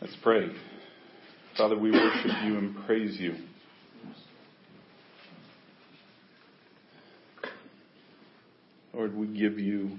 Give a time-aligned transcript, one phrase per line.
[0.00, 0.48] Let's pray.
[1.56, 3.34] Father, we worship you and praise you.
[8.94, 9.98] Lord, we give you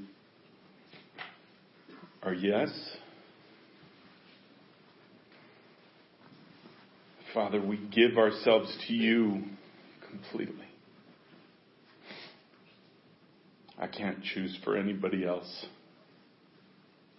[2.24, 2.70] our yes.
[7.34, 9.44] Father, we give ourselves to you
[10.10, 10.66] completely.
[13.78, 15.66] I can't choose for anybody else,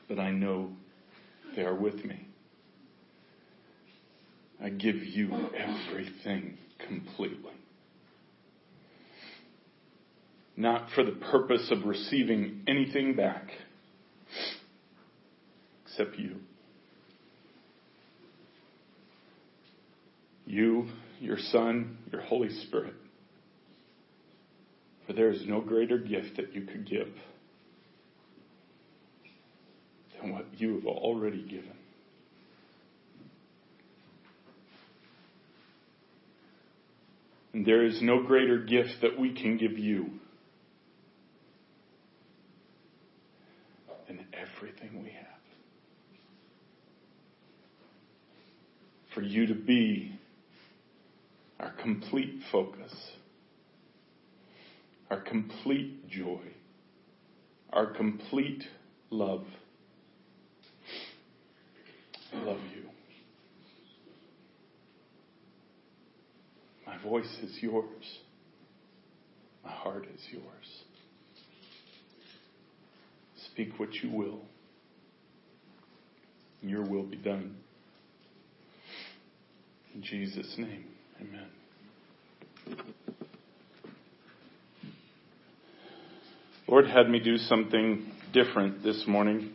[0.08, 0.70] but I know
[1.54, 2.29] they are with me.
[4.62, 7.52] I give you everything completely.
[10.56, 13.48] Not for the purpose of receiving anything back
[15.86, 16.36] except you.
[20.44, 20.88] You,
[21.20, 22.94] your Son, your Holy Spirit.
[25.06, 27.08] For there is no greater gift that you could give
[30.20, 31.79] than what you have already given.
[37.52, 40.10] And there is no greater gift that we can give you
[44.06, 45.26] than everything we have.
[49.14, 50.18] For you to be
[51.58, 52.92] our complete focus,
[55.10, 56.40] our complete joy,
[57.72, 58.62] our complete
[59.10, 59.44] love.
[62.32, 62.79] I love you.
[67.02, 68.18] My voice is yours.
[69.64, 70.82] My heart is yours.
[73.52, 74.40] Speak what you will.
[76.62, 77.56] Your will be done.
[79.94, 80.84] In Jesus' name,
[81.20, 81.46] amen.
[86.68, 89.52] Lord had me do something different this morning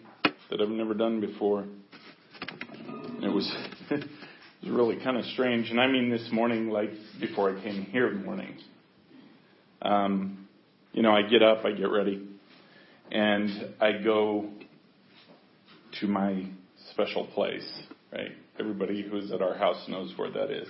[0.50, 1.66] that I've never done before.
[3.22, 3.50] It was
[4.66, 5.70] was really kind of strange.
[5.70, 8.58] And I mean this morning, like before I came here in morning.
[9.82, 10.48] Um,
[10.92, 12.28] you know, I get up, I get ready,
[13.12, 14.50] and I go
[16.00, 16.48] to my
[16.92, 17.68] special place,
[18.12, 18.32] right?
[18.60, 20.68] Everybody who's at our house knows where that is.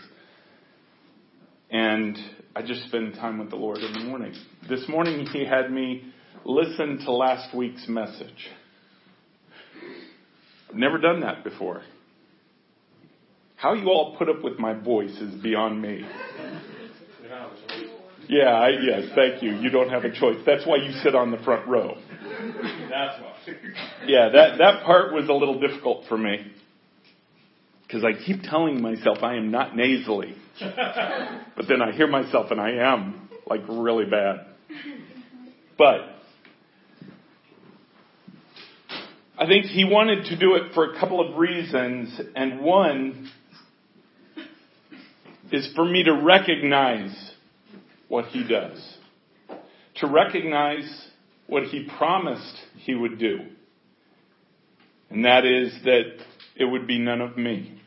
[1.69, 2.17] And
[2.55, 4.33] I just spend time with the Lord in the morning.
[4.67, 6.11] This morning he had me
[6.43, 8.49] listen to last week's message.
[10.69, 11.81] I've never done that before.
[13.55, 16.05] How you all put up with my voice is beyond me.
[18.27, 19.55] Yeah, I, yes, thank you.
[19.55, 20.37] You don't have a choice.
[20.45, 21.95] That's why you sit on the front row.
[22.89, 23.33] That's why.
[24.07, 26.51] Yeah, that, that part was a little difficult for me.
[27.85, 30.35] Because I keep telling myself I am not nasally.
[30.59, 34.47] But then I hear myself and I am, like really bad.
[35.77, 36.15] But
[39.37, 43.29] I think he wanted to do it for a couple of reasons, and one
[45.55, 47.31] is for me to recognize
[48.09, 48.97] what he does.
[49.97, 51.07] To recognize
[51.47, 53.39] what he promised he would do.
[55.09, 56.17] And that is that
[56.57, 57.81] it would be none of me.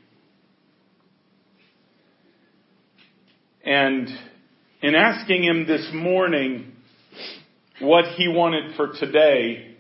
[3.63, 4.09] And
[4.81, 6.73] in asking him this morning
[7.81, 9.77] what he wanted for today,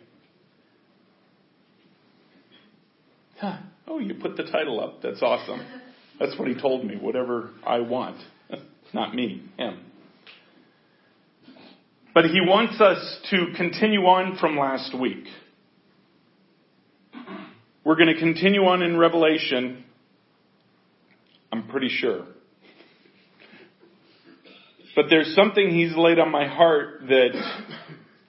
[3.38, 5.00] huh, oh, you put the title up.
[5.00, 5.64] That's awesome.
[6.18, 8.16] That's what he told me, whatever I want.
[8.94, 9.84] Not me, him.
[12.14, 15.24] But he wants us to continue on from last week.
[17.84, 19.84] We're going to continue on in Revelation,
[21.52, 22.26] I'm pretty sure.
[24.96, 27.30] But there's something he's laid on my heart that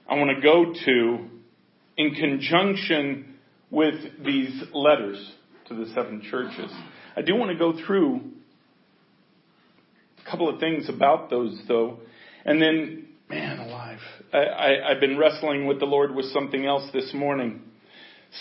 [0.07, 1.25] I want to go to
[1.97, 3.39] in conjunction
[3.71, 5.31] with these letters
[5.67, 6.71] to the seven churches.
[7.19, 8.21] I do want to go through
[10.25, 11.99] a couple of things about those though.
[12.45, 13.99] And then, man alive,
[14.31, 17.59] I, I, I've been wrestling with the Lord with something else this morning.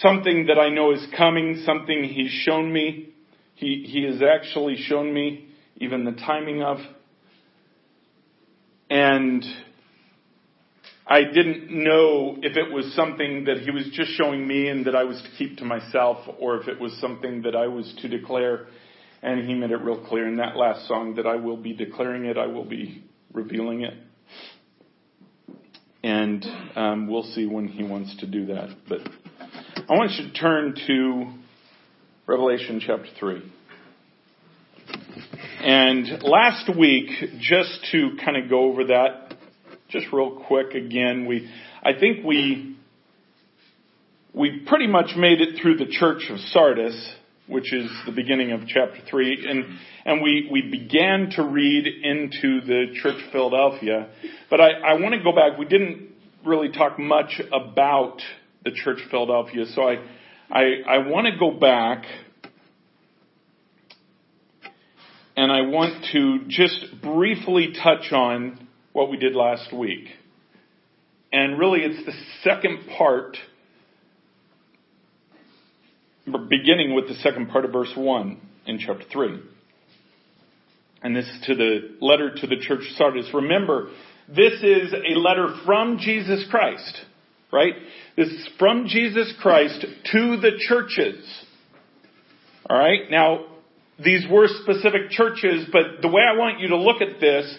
[0.00, 3.08] Something that I know is coming, something He's shown me.
[3.56, 5.48] He, he has actually shown me
[5.78, 6.76] even the timing of.
[8.88, 9.44] And
[11.10, 14.94] I didn't know if it was something that he was just showing me and that
[14.94, 18.08] I was to keep to myself or if it was something that I was to
[18.08, 18.66] declare.
[19.22, 22.26] And he made it real clear in that last song that I will be declaring
[22.26, 23.94] it, I will be revealing it.
[26.02, 26.44] And
[26.76, 28.68] um, we'll see when he wants to do that.
[28.86, 29.00] But
[29.88, 31.32] I want you to turn to
[32.26, 33.52] Revelation chapter 3.
[35.60, 37.08] And last week,
[37.40, 39.27] just to kind of go over that,
[39.88, 41.50] just real quick again, we,
[41.82, 42.76] I think we,
[44.34, 47.14] we pretty much made it through the church of Sardis,
[47.46, 49.46] which is the beginning of chapter 3.
[49.48, 54.08] And, and we, we began to read into the Church of Philadelphia.
[54.50, 55.58] But I, I want to go back.
[55.58, 56.10] We didn't
[56.44, 58.20] really talk much about
[58.64, 59.64] the Church of Philadelphia.
[59.74, 59.96] So I,
[60.50, 62.04] I, I want to go back
[65.34, 70.06] and I want to just briefly touch on what we did last week.
[71.32, 72.12] And really, it's the
[72.42, 73.36] second part,
[76.24, 79.40] beginning with the second part of verse 1 in chapter 3.
[81.02, 83.28] And this is to the letter to the church of Sardis.
[83.32, 83.90] Remember,
[84.28, 87.00] this is a letter from Jesus Christ,
[87.52, 87.74] right?
[88.16, 89.80] This is from Jesus Christ
[90.12, 91.24] to the churches.
[92.68, 93.10] Alright?
[93.10, 93.46] Now,
[94.02, 97.56] these were specific churches, but the way I want you to look at this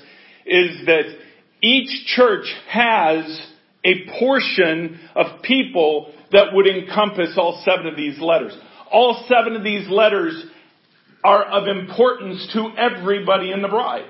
[0.49, 1.03] is that
[1.61, 3.47] each church has
[3.83, 8.57] a portion of people that would encompass all seven of these letters.
[8.91, 10.45] All seven of these letters
[11.23, 14.05] are of importance to everybody in the bride.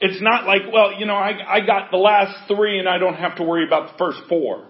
[0.00, 3.14] It's not like, well, you know, I, I got the last three and I don't
[3.14, 4.66] have to worry about the first four.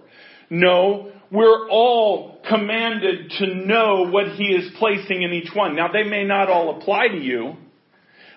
[0.49, 5.75] No, we're all commanded to know what He is placing in each one.
[5.75, 7.55] Now they may not all apply to you,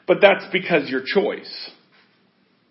[0.07, 1.71] but that's because your choice.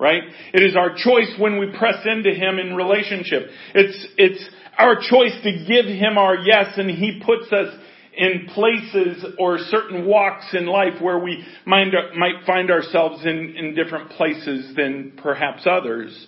[0.03, 0.23] Right?
[0.53, 3.43] It is our choice when we press into Him in relationship.
[3.73, 7.73] It's, it's our choice to give Him our yes and He puts us
[8.13, 13.75] in places or certain walks in life where we might, might find ourselves in, in
[13.75, 16.27] different places than perhaps others.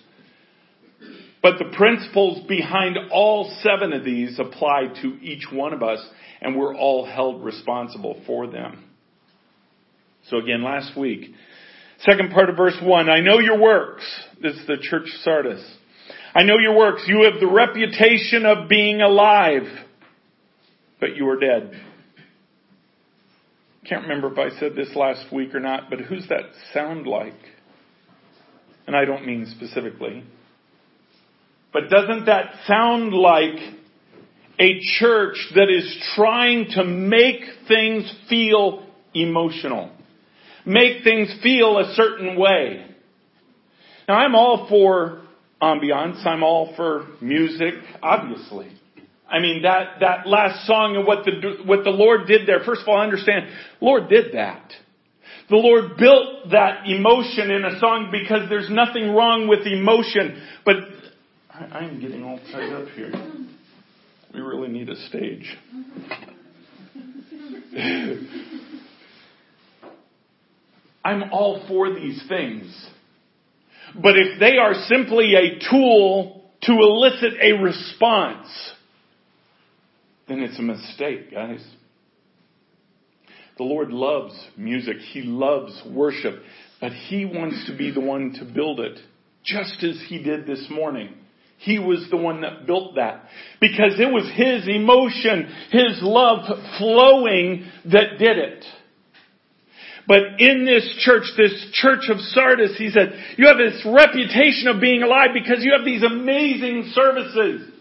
[1.42, 6.02] But the principles behind all seven of these apply to each one of us,
[6.40, 8.84] and we're all held responsible for them.
[10.30, 11.34] So again, last week,
[12.00, 14.04] second part of verse 1, I know your works.
[14.42, 15.64] This is the church Sardis.
[16.34, 17.02] I know your works.
[17.06, 19.62] You have the reputation of being alive,
[21.00, 21.72] but you are dead.
[23.88, 26.42] Can't remember if I said this last week or not, but who's that
[26.74, 27.38] sound like?
[28.86, 30.24] And I don't mean specifically.
[31.72, 33.58] But doesn't that sound like
[34.58, 39.95] a church that is trying to make things feel emotional?
[40.66, 42.84] Make things feel a certain way.
[44.08, 45.22] Now I'm all for
[45.62, 46.26] ambiance.
[46.26, 48.72] I'm all for music, obviously.
[49.28, 52.82] I mean, that, that last song and what the, what the Lord did there, first
[52.82, 53.46] of all, understand,
[53.80, 54.72] Lord did that.
[55.48, 60.76] The Lord built that emotion in a song because there's nothing wrong with emotion, but
[61.52, 63.12] I, am getting all tied up here.
[64.34, 65.56] We really need a stage.
[71.06, 72.64] I'm all for these things.
[73.94, 78.48] But if they are simply a tool to elicit a response,
[80.26, 81.64] then it's a mistake, guys.
[83.56, 84.96] The Lord loves music.
[85.12, 86.42] He loves worship.
[86.80, 88.98] But He wants to be the one to build it,
[89.44, 91.14] just as He did this morning.
[91.58, 93.26] He was the one that built that.
[93.60, 96.44] Because it was His emotion, His love
[96.78, 98.64] flowing that did it.
[100.06, 104.80] But in this church, this church of Sardis, he said, you have this reputation of
[104.80, 107.72] being alive because you have these amazing services.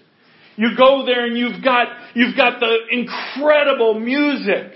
[0.55, 4.71] You go there and you've got, you've got the incredible music.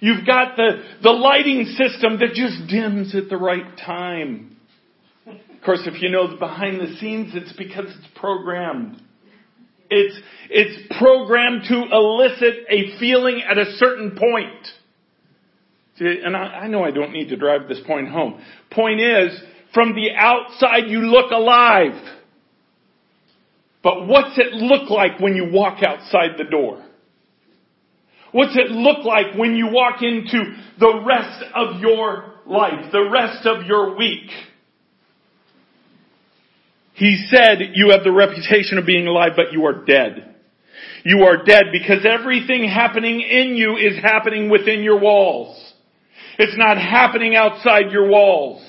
[0.00, 4.56] You've got the, the lighting system that just dims at the right time.
[5.26, 9.00] Of course, if you know the behind the scenes, it's because it's programmed.
[9.90, 10.18] It's,
[10.50, 14.66] it's programmed to elicit a feeling at a certain point.
[16.00, 18.42] And I, I know I don't need to drive this point home.
[18.70, 19.38] Point is,
[19.74, 22.00] from the outside you look alive.
[23.82, 26.84] But what's it look like when you walk outside the door?
[28.30, 33.46] What's it look like when you walk into the rest of your life, the rest
[33.46, 34.30] of your week?
[36.94, 40.36] He said, you have the reputation of being alive, but you are dead.
[41.04, 45.71] You are dead because everything happening in you is happening within your walls.
[46.38, 48.62] It's not happening outside your walls.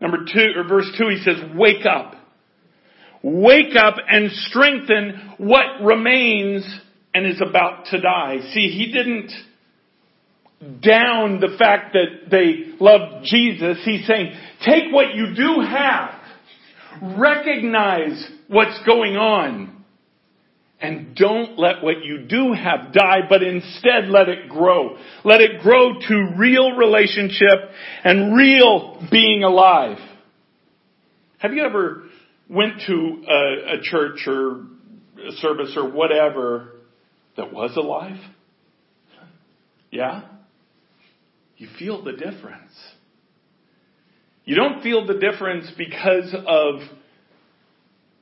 [0.00, 2.14] Number two, or verse two, he says, wake up.
[3.22, 6.66] Wake up and strengthen what remains
[7.12, 8.38] and is about to die.
[8.54, 9.30] See, he didn't
[10.82, 13.78] down the fact that they loved Jesus.
[13.84, 14.32] He's saying,
[14.64, 16.20] take what you do have
[17.02, 19.79] Recognize what's going on.
[20.82, 24.96] And don't let what you do have die, but instead let it grow.
[25.24, 27.70] Let it grow to real relationship
[28.02, 29.98] and real being alive.
[31.38, 32.04] Have you ever
[32.48, 34.66] went to a, a church or
[35.26, 36.72] a service or whatever
[37.36, 38.18] that was alive?
[39.90, 40.22] Yeah?
[41.56, 42.72] You feel the difference.
[44.44, 46.80] You don't feel the difference because of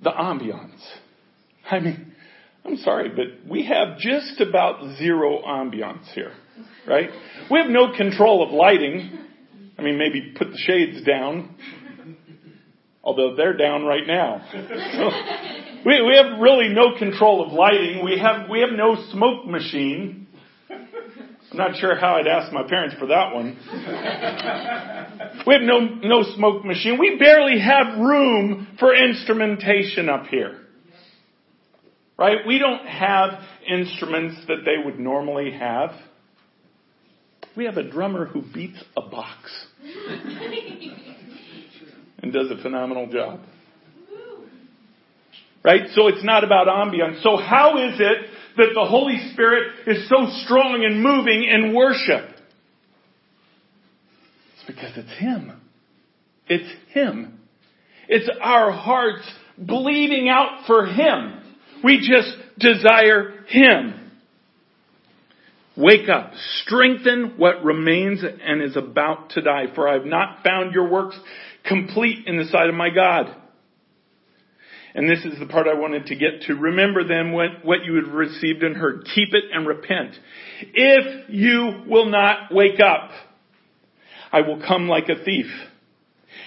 [0.03, 0.81] the ambiance.
[1.71, 2.08] I mean,
[2.69, 6.33] I'm sorry, but we have just about zero ambiance here,
[6.87, 7.09] right?
[7.51, 9.19] We have no control of lighting.
[9.79, 11.57] I mean, maybe put the shades down,
[13.03, 14.47] although they're down right now.
[14.53, 14.59] So
[15.87, 18.05] we, we have really no control of lighting.
[18.05, 20.27] We have, we have no smoke machine.
[20.71, 23.57] I'm not sure how I'd ask my parents for that one.
[25.47, 26.99] we have no, no smoke machine.
[26.99, 30.68] We barely have room for instrumentation up here.
[32.19, 32.39] Right?
[32.47, 35.93] We don't have instruments that they would normally have.
[37.57, 39.67] We have a drummer who beats a box
[42.23, 43.41] and does a phenomenal job.
[45.65, 45.83] Right?
[45.95, 47.23] So it's not about ambience.
[47.23, 52.31] So how is it that the Holy Spirit is so strong and moving in worship?
[54.55, 55.53] It's because it's Him.
[56.49, 57.39] It's Him.
[58.09, 61.38] It's our hearts bleeding out for Him.
[61.83, 64.11] We just desire Him.
[65.77, 66.33] Wake up,
[66.63, 71.17] strengthen what remains and is about to die, for I have not found your works
[71.65, 73.33] complete in the sight of my God.
[74.95, 76.55] And this is the part I wanted to get to.
[76.55, 79.07] Remember then what, what you have received and heard.
[79.15, 80.17] Keep it and repent.
[80.75, 83.11] If you will not wake up,
[84.33, 85.47] I will come like a thief,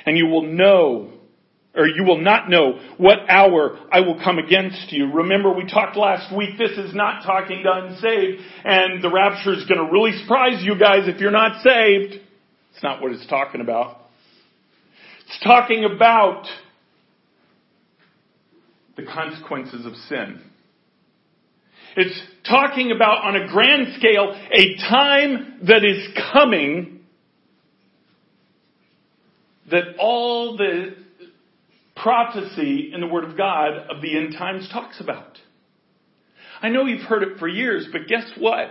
[0.05, 1.13] and you will know
[1.75, 5.11] or you will not know what hour I will come against you.
[5.11, 9.65] Remember we talked last week, this is not talking to unsaved, and the rapture is
[9.65, 12.21] going to really surprise you guys if you're not saved.
[12.73, 13.97] It's not what it's talking about.
[15.27, 16.45] It's talking about
[18.97, 20.41] the consequences of sin.
[21.95, 26.99] It's talking about on a grand scale a time that is coming
[29.69, 30.95] that all the
[32.01, 35.37] prophecy in the Word of God of the end times talks about.
[36.61, 38.69] I know you've heard it for years, but guess what?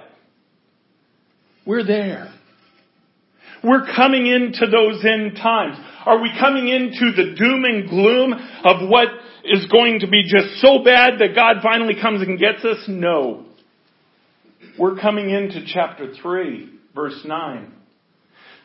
[1.66, 2.32] We're there.
[3.62, 5.76] We're coming into those end times.
[6.06, 8.32] Are we coming into the doom and gloom
[8.64, 9.08] of what
[9.44, 12.84] is going to be just so bad that God finally comes and gets us?
[12.88, 13.44] No.
[14.78, 17.72] We're coming into chapter 3, verse 9.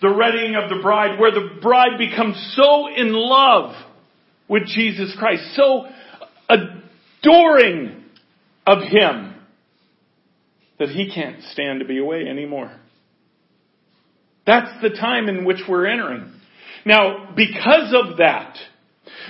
[0.02, 3.76] The readying of the bride, where the bride becomes so in love
[4.48, 5.86] with Jesus Christ, so
[6.50, 8.04] adoring
[8.66, 9.36] of Him
[10.80, 12.72] that He can't stand to be away anymore.
[14.46, 16.32] That's the time in which we're entering.
[16.86, 18.56] Now, because of that,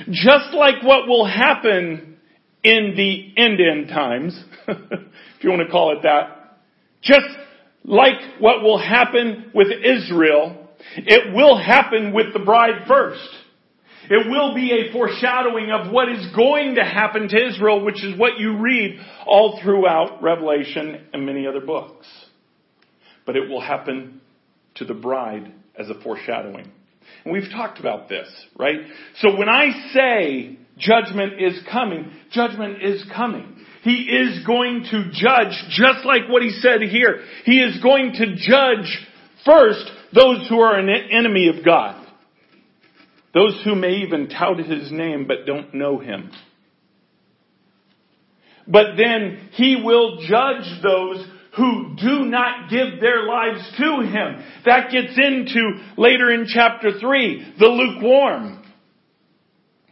[0.09, 2.17] just like what will happen
[2.63, 6.57] in the end end times, if you want to call it that,
[7.01, 7.27] just
[7.85, 13.29] like what will happen with Israel, it will happen with the bride first.
[14.09, 18.17] It will be a foreshadowing of what is going to happen to Israel, which is
[18.17, 22.07] what you read all throughout Revelation and many other books.
[23.25, 24.21] But it will happen
[24.75, 26.71] to the bride as a foreshadowing.
[27.23, 28.79] And we've talked about this, right?
[29.19, 33.65] So when I say judgment is coming, judgment is coming.
[33.83, 37.21] He is going to judge just like what he said here.
[37.45, 39.07] He is going to judge
[39.45, 42.04] first those who are an enemy of God.
[43.35, 46.31] Those who may even tout his name but don't know him.
[48.65, 51.27] But then he will judge those
[51.57, 54.43] who do not give their lives to him.
[54.65, 58.63] That gets into later in chapter 3, the lukewarm.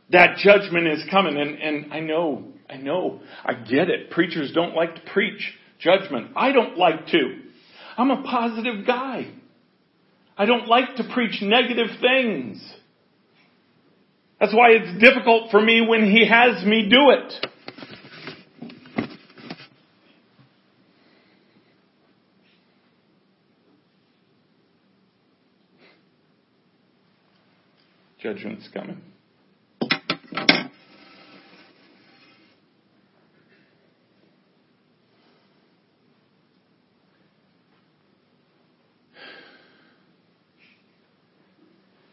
[0.09, 4.09] That judgment is coming and, and I know, I know, I get it.
[4.09, 6.31] Preachers don't like to preach judgment.
[6.35, 7.39] I don't like to.
[7.97, 9.27] I'm a positive guy.
[10.37, 12.73] I don't like to preach negative things.
[14.43, 17.47] That's why it's difficult for me when he has me do it.
[28.21, 29.01] Judgment's coming.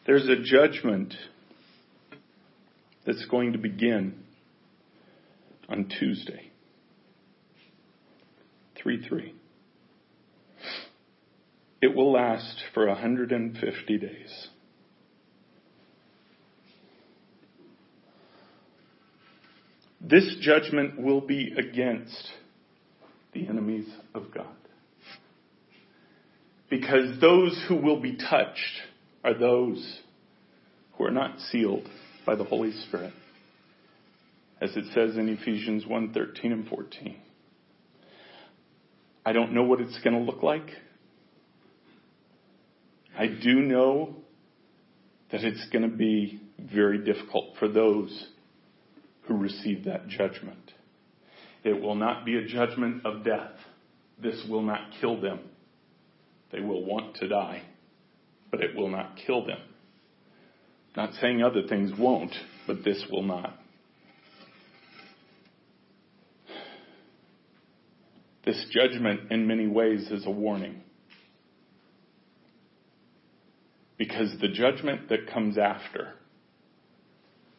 [0.06, 1.14] There's a judgment
[3.10, 4.14] that's going to begin
[5.68, 6.50] on Tuesday.
[8.80, 9.34] 3 3.
[11.82, 14.48] It will last for 150 days.
[20.00, 22.30] This judgment will be against
[23.32, 24.46] the enemies of God.
[26.68, 28.82] Because those who will be touched
[29.24, 30.00] are those
[30.92, 31.88] who are not sealed
[32.30, 33.12] by the Holy Spirit.
[34.60, 37.16] As it says in Ephesians 1 13 and 14.
[39.26, 40.68] I don't know what it's going to look like.
[43.18, 44.14] I do know
[45.32, 46.40] that it's going to be
[46.72, 48.28] very difficult for those
[49.22, 50.70] who receive that judgment.
[51.64, 53.54] It will not be a judgment of death.
[54.22, 55.40] This will not kill them.
[56.52, 57.62] They will want to die,
[58.52, 59.58] but it will not kill them.
[60.96, 62.34] Not saying other things won't,
[62.66, 63.56] but this will not.
[68.44, 70.82] This judgment, in many ways, is a warning.
[73.98, 76.14] Because the judgment that comes after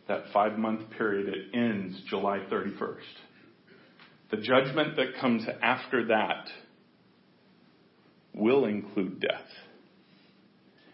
[0.08, 2.98] that five month period, it ends July 31st.
[4.32, 6.48] The judgment that comes after that
[8.34, 9.48] will include death.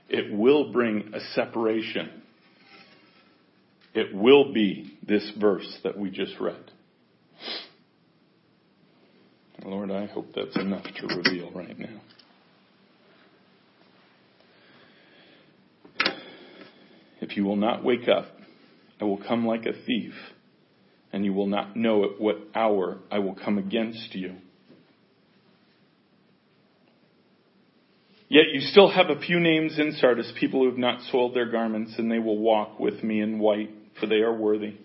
[0.09, 2.23] It will bring a separation.
[3.97, 6.69] It will be this verse that we just read.
[9.65, 11.99] Lord, I hope that's enough to reveal right now.
[17.21, 18.25] If you will not wake up,
[19.01, 20.13] I will come like a thief,
[21.11, 24.35] and you will not know at what hour I will come against you.
[28.29, 31.49] Yet you still have a few names in Sardis, people who have not soiled their
[31.49, 34.75] garments, and they will walk with me in white, for they are worthy.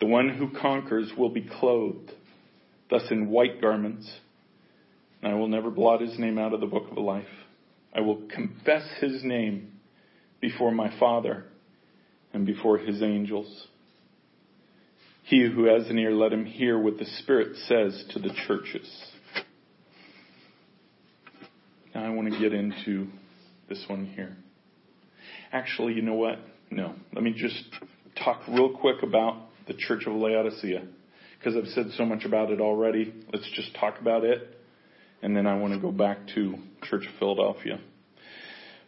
[0.00, 2.12] The one who conquers will be clothed
[2.90, 4.10] thus in white garments,
[5.22, 7.24] and I will never blot his name out of the book of life.
[7.94, 9.72] I will confess his name
[10.40, 11.44] before my Father
[12.32, 13.66] and before his angels.
[15.22, 18.86] He who has an ear, let him hear what the Spirit says to the churches.
[21.94, 23.06] Now I want to get into
[23.68, 24.36] this one here.
[25.52, 26.38] Actually, you know what?
[26.74, 26.92] No.
[27.12, 27.62] Let me just
[28.24, 30.82] talk real quick about the Church of Laodicea
[31.38, 33.14] because I've said so much about it already.
[33.32, 34.58] Let's just talk about it.
[35.22, 37.78] And then I want to go back to Church of Philadelphia.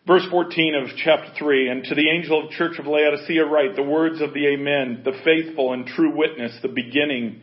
[0.05, 3.77] Verse 14 of chapter 3, and to the angel of the church of Laodicea write
[3.77, 7.40] the words of the Amen, the faithful and true witness, the beginning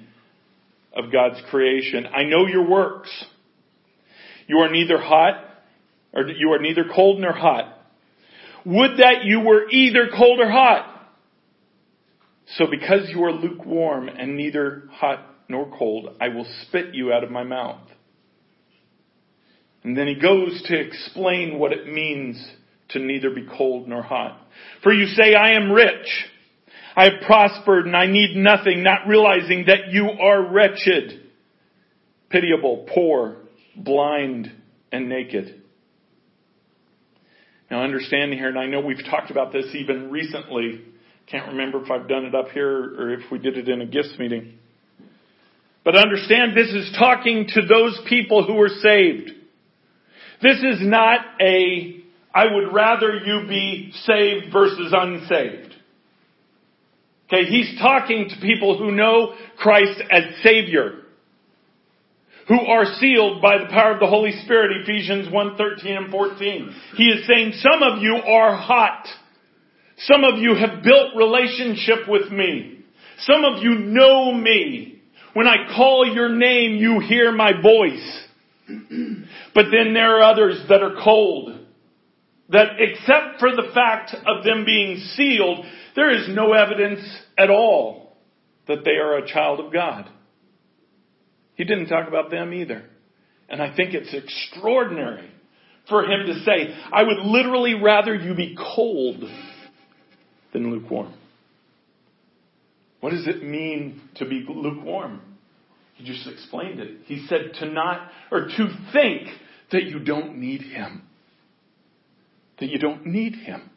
[0.94, 2.06] of God's creation.
[2.06, 3.10] I know your works.
[4.48, 5.42] You are neither hot,
[6.14, 7.80] or you are neither cold nor hot.
[8.66, 10.90] Would that you were either cold or hot.
[12.58, 17.24] So because you are lukewarm and neither hot nor cold, I will spit you out
[17.24, 17.82] of my mouth.
[19.84, 22.42] And then he goes to explain what it means
[22.90, 24.40] to neither be cold nor hot.
[24.82, 26.08] For you say, I am rich.
[26.96, 31.30] I have prospered and I need nothing, not realizing that you are wretched,
[32.30, 33.38] pitiable, poor,
[33.76, 34.52] blind,
[34.92, 35.63] and naked.
[37.74, 40.84] Now understand here, and I know we've talked about this even recently,
[41.26, 43.88] can't remember if I've done it up here or if we did it in a
[43.88, 44.60] gifts meeting.
[45.84, 49.32] But understand this is talking to those people who are saved.
[50.44, 55.74] This is not a, I would rather you be saved versus unsaved.
[57.26, 61.03] Okay, he's talking to people who know Christ as Savior.
[62.48, 66.76] Who are sealed by the power of the Holy Spirit, Ephesians 1, 13 and 14.
[66.96, 69.08] He is saying some of you are hot.
[70.00, 72.84] Some of you have built relationship with me.
[73.20, 75.02] Some of you know me.
[75.34, 78.28] When I call your name, you hear my voice.
[79.56, 81.60] but then there are others that are cold.
[82.50, 87.00] That except for the fact of them being sealed, there is no evidence
[87.38, 88.18] at all
[88.68, 90.10] that they are a child of God.
[91.56, 92.84] He didn't talk about them either.
[93.50, 95.30] And I think it's extraordinary
[95.90, 99.24] for him to say, I would literally rather you be cold
[100.54, 101.14] than lukewarm.
[103.02, 105.22] What does it mean to be lukewarm?
[105.96, 107.02] He just explained it.
[107.06, 109.28] He said to not, or to think
[109.72, 111.04] that you don't need Him.
[112.60, 113.70] That you don't need Him.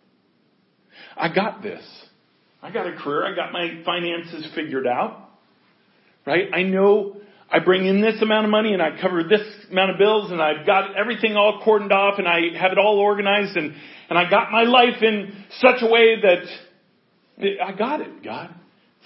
[1.17, 1.85] I got this.
[2.63, 3.27] I got a career.
[3.27, 5.29] I got my finances figured out.
[6.25, 6.49] Right?
[6.53, 7.17] I know
[7.51, 10.43] I bring in this amount of money and I cover this amount of bills and
[10.43, 13.73] I've got everything all cordoned off and I have it all organized and,
[14.11, 18.55] and I got my life in such a way that I got it, God.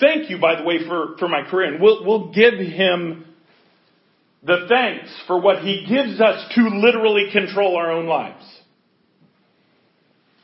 [0.00, 1.74] Thank you, by the way, for, for my career.
[1.74, 3.26] And we'll, we'll give him
[4.42, 8.44] the thanks for what he gives us to literally control our own lives.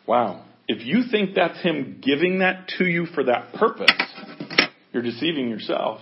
[0.06, 0.44] Wow.
[0.68, 3.90] If you think that's him giving that to you for that purpose,
[4.92, 6.00] you're deceiving yourself.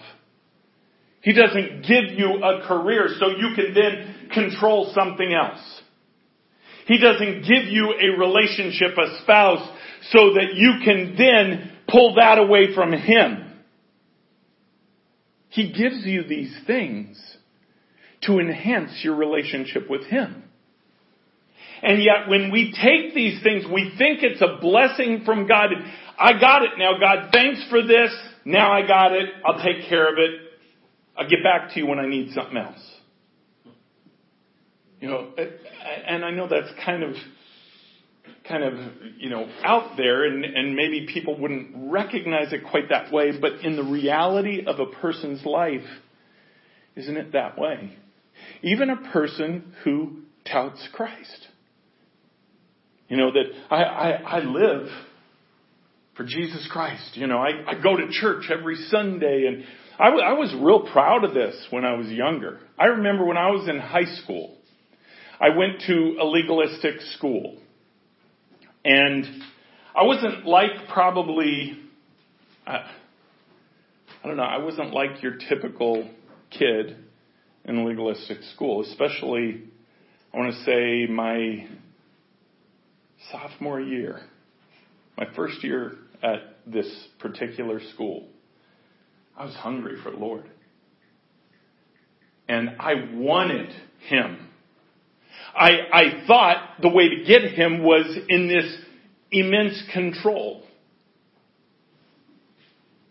[1.24, 5.58] He doesn't give you a career so you can then control something else.
[6.86, 9.66] He doesn't give you a relationship, a spouse,
[10.10, 13.52] so that you can then pull that away from Him.
[15.48, 17.18] He gives you these things
[18.24, 20.42] to enhance your relationship with Him.
[21.82, 25.70] And yet when we take these things, we think it's a blessing from God.
[26.18, 27.30] I got it now, God.
[27.32, 28.14] Thanks for this.
[28.44, 29.30] Now I got it.
[29.42, 30.43] I'll take care of it.
[31.16, 32.90] I'll get back to you when I need something else.
[35.00, 35.30] You know,
[36.06, 37.14] and I know that's kind of,
[38.48, 38.74] kind of,
[39.18, 43.60] you know, out there and, and maybe people wouldn't recognize it quite that way, but
[43.62, 45.84] in the reality of a person's life,
[46.96, 47.96] isn't it that way?
[48.62, 51.48] Even a person who touts Christ.
[53.08, 54.88] You know, that I, I, I live
[56.16, 57.16] for Jesus Christ.
[57.16, 59.64] You know, I, I go to church every Sunday and
[59.98, 62.58] I, w- I was real proud of this when I was younger.
[62.78, 64.56] I remember when I was in high school,
[65.40, 67.58] I went to a legalistic school.
[68.84, 69.24] And
[69.94, 71.78] I wasn't like probably,
[72.66, 72.90] I,
[74.22, 76.10] I don't know, I wasn't like your typical
[76.50, 76.96] kid
[77.64, 79.62] in a legalistic school, especially,
[80.32, 81.68] I want to say, my
[83.30, 84.20] sophomore year,
[85.16, 86.88] my first year at this
[87.20, 88.28] particular school.
[89.36, 90.44] I was hungry for the Lord.
[92.48, 93.70] And I wanted
[94.08, 94.48] Him.
[95.56, 98.76] I, I thought the way to get Him was in this
[99.30, 100.62] immense control.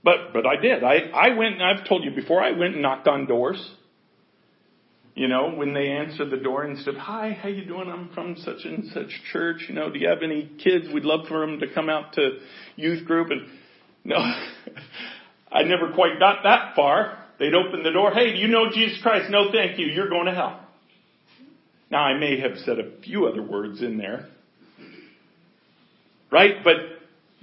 [0.03, 0.83] But, but I did.
[0.83, 3.71] I, I went, and I've told you before, I went and knocked on doors.
[5.15, 7.88] You know, when they answered the door and said, "Hi, how you doing?
[7.88, 9.65] I'm from such and such church.
[9.69, 10.88] You know, do you have any kids?
[10.91, 12.39] We'd love for them to come out to
[12.75, 13.41] youth group." And
[14.03, 14.17] no,
[15.53, 17.17] I never quite got that far.
[17.39, 18.11] They'd open the door.
[18.11, 19.29] Hey, do you know Jesus Christ?
[19.29, 19.85] No, thank you.
[19.87, 20.59] You're going to hell.
[21.89, 24.27] Now, I may have said a few other words in there,
[26.31, 26.63] right?
[26.63, 26.75] But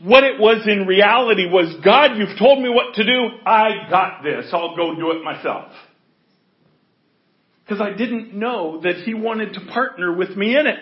[0.02, 3.28] what it was in reality was, God, you've told me what to do.
[3.46, 4.46] I got this.
[4.52, 5.70] I'll go do it myself
[7.70, 10.78] because I didn't know that He wanted to partner with me in it.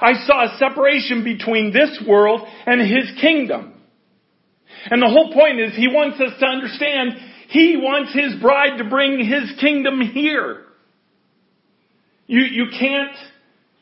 [0.00, 3.75] I saw a separation between this world and His kingdom.
[4.90, 7.14] And the whole point is He wants us to understand
[7.48, 10.62] He wants His bride to bring His kingdom here.
[12.26, 13.16] You, you can't,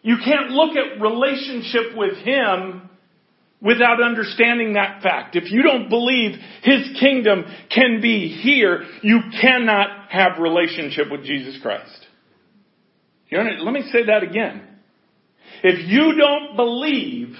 [0.03, 2.90] you can't look at relationship with Him
[3.61, 5.37] without understanding that fact.
[5.37, 11.59] If you don't believe His kingdom can be here, you cannot have relationship with Jesus
[11.62, 12.07] Christ.
[13.33, 14.62] Let me say that again.
[15.62, 17.35] If you don't believe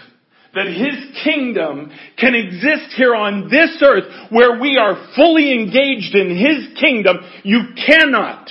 [0.55, 6.37] that His kingdom can exist here on this earth where we are fully engaged in
[6.37, 8.49] His kingdom, you cannot,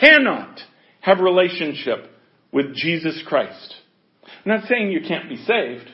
[0.00, 0.60] cannot
[1.00, 2.10] have relationship
[2.52, 3.74] with Jesus Christ.
[4.24, 5.88] I'm not saying you can't be saved.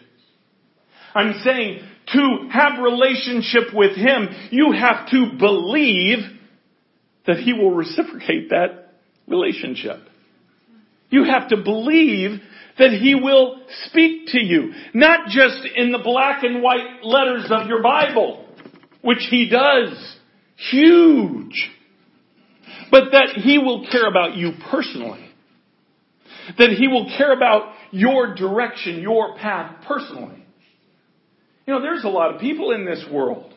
[1.15, 1.81] I'm saying
[2.13, 6.19] to have relationship with Him, you have to believe
[7.27, 8.95] that He will reciprocate that
[9.27, 9.99] relationship.
[11.11, 12.41] You have to believe
[12.79, 14.73] that He will speak to you.
[14.95, 18.47] Not just in the black and white letters of your Bible,
[19.03, 20.17] which He does.
[20.71, 21.71] Huge.
[22.91, 25.25] But that He will care about you personally.
[26.59, 30.45] That He will care about your direction, your path personally.
[31.67, 33.55] You know, there's a lot of people in this world.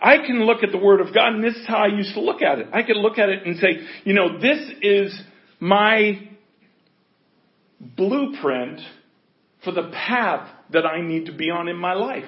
[0.00, 2.20] I can look at the Word of God, and this is how I used to
[2.20, 2.68] look at it.
[2.72, 5.18] I could look at it and say, you know, this is
[5.60, 6.28] my
[7.96, 8.80] blueprint
[9.64, 12.24] for the path that I need to be on in my life.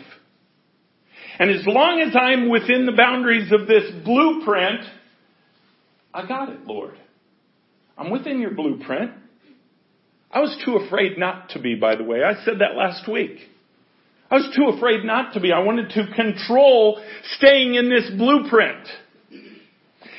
[1.38, 4.80] And as long as I'm within the boundaries of this blueprint,
[6.14, 6.94] I got it, Lord.
[7.98, 9.12] I'm within your blueprint.
[10.30, 12.22] I was too afraid not to be, by the way.
[12.22, 13.38] I said that last week.
[14.30, 15.52] I was too afraid not to be.
[15.52, 17.02] I wanted to control
[17.36, 18.86] staying in this blueprint.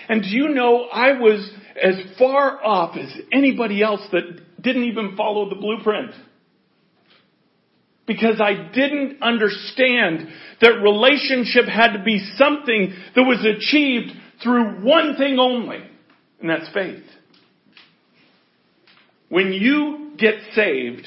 [0.09, 5.15] And do you know, I was as far off as anybody else that didn't even
[5.15, 6.11] follow the blueprint.
[8.05, 10.27] Because I didn't understand
[10.61, 15.79] that relationship had to be something that was achieved through one thing only,
[16.39, 17.03] and that's faith.
[19.29, 21.05] When you get saved,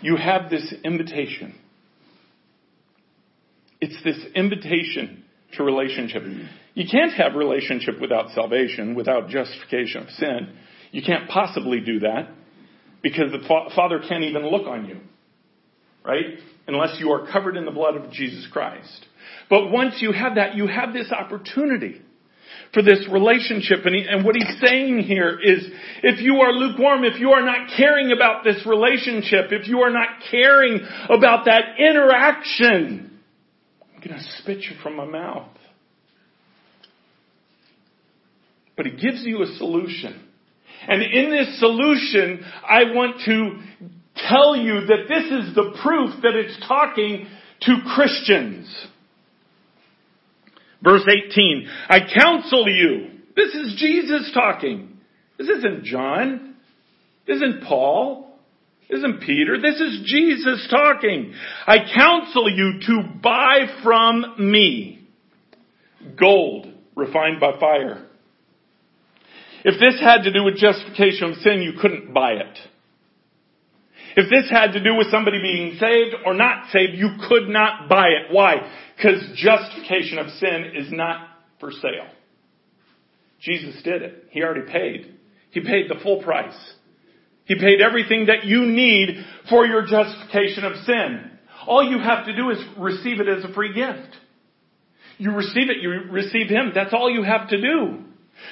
[0.00, 1.54] you have this invitation.
[3.80, 5.24] It's this invitation
[5.54, 6.22] to relationship.
[6.74, 10.56] You can't have relationship without salvation, without justification of sin.
[10.92, 12.28] You can't possibly do that
[13.02, 14.98] because the fa- Father can't even look on you,
[16.04, 16.38] right?
[16.66, 19.06] Unless you are covered in the blood of Jesus Christ.
[19.48, 22.00] But once you have that, you have this opportunity
[22.72, 23.84] for this relationship.
[23.84, 25.66] And, he, and what he's saying here is,
[26.02, 29.90] if you are lukewarm, if you are not caring about this relationship, if you are
[29.90, 33.20] not caring about that interaction,
[33.94, 35.48] I'm going to spit you from my mouth.
[38.76, 40.25] But he gives you a solution.
[40.88, 43.58] And in this solution, I want to
[44.28, 47.26] tell you that this is the proof that it's talking
[47.62, 48.86] to Christians.
[50.82, 53.10] Verse 18, I counsel you.
[53.34, 54.98] This is Jesus talking.
[55.38, 56.54] This isn't John.
[57.26, 58.38] This isn't Paul.
[58.88, 59.60] Isn't Peter.
[59.60, 61.34] This is Jesus talking.
[61.66, 65.08] I counsel you to buy from me
[66.18, 68.05] gold refined by fire.
[69.68, 72.58] If this had to do with justification of sin, you couldn't buy it.
[74.16, 77.88] If this had to do with somebody being saved or not saved, you could not
[77.88, 78.32] buy it.
[78.32, 78.58] Why?
[78.96, 81.26] Because justification of sin is not
[81.58, 82.06] for sale.
[83.40, 84.28] Jesus did it.
[84.30, 85.16] He already paid.
[85.50, 86.56] He paid the full price.
[87.46, 89.16] He paid everything that you need
[89.50, 91.32] for your justification of sin.
[91.66, 94.14] All you have to do is receive it as a free gift.
[95.18, 96.70] You receive it, you receive Him.
[96.72, 98.05] That's all you have to do.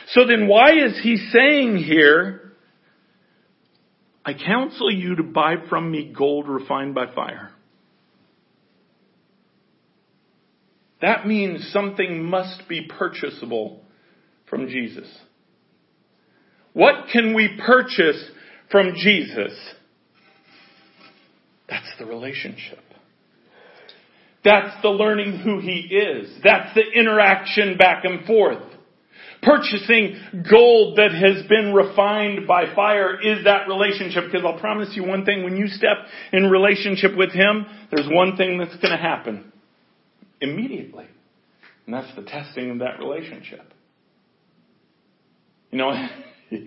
[0.08, 2.52] So then why is He saying here,
[4.24, 7.50] I counsel you to buy from me gold refined by fire?
[11.00, 13.82] That means something must be purchasable
[14.48, 15.06] from Jesus.
[16.72, 18.22] What can we purchase
[18.70, 19.52] from Jesus?
[21.68, 22.80] That's the relationship.
[24.44, 26.30] That's the learning who He is.
[26.42, 28.62] That's the interaction back and forth.
[29.44, 30.16] Purchasing
[30.50, 35.24] gold that has been refined by fire is that relationship because I'll promise you one
[35.24, 35.98] thing, when you step
[36.32, 39.52] in relationship with Him, there's one thing that's going to happen
[40.40, 41.06] immediately.
[41.86, 43.72] And that's the testing of that relationship.
[45.70, 46.08] You know,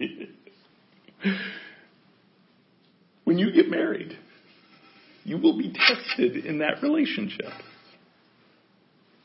[3.23, 4.17] when you get married,
[5.23, 7.51] you will be tested in that relationship.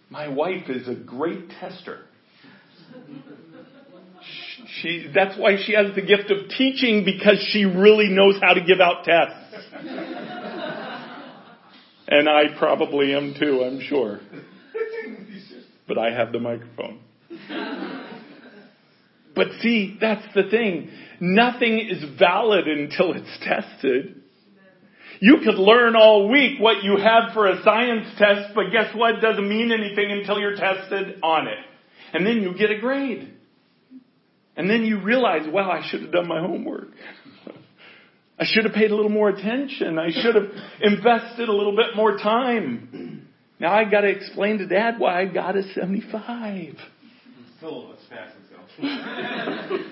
[0.08, 2.04] My wife is a great tester.
[4.80, 8.60] She, that's why she has the gift of teaching because she really knows how to
[8.60, 9.66] give out tests.
[12.08, 14.20] and I probably am too, I'm sure
[15.86, 17.00] but I have the microphone.
[19.34, 20.90] but see, that's the thing.
[21.20, 24.22] Nothing is valid until it's tested.
[25.20, 29.16] You could learn all week what you have for a science test, but guess what?
[29.16, 31.58] It doesn't mean anything until you're tested on it.
[32.12, 33.32] And then you get a grade.
[34.56, 36.88] And then you realize, wow, I should have done my homework.
[38.38, 39.98] I should have paid a little more attention.
[39.98, 43.28] I should have invested a little bit more time.
[43.58, 46.76] Now I got to explain to Dad why I got a 75.
[47.56, 48.42] Still, it's passing.
[48.48, 48.82] So.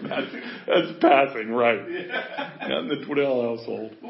[0.09, 0.33] that's,
[0.67, 1.81] that's passing, right?
[2.63, 3.95] Not in the Twiddell household.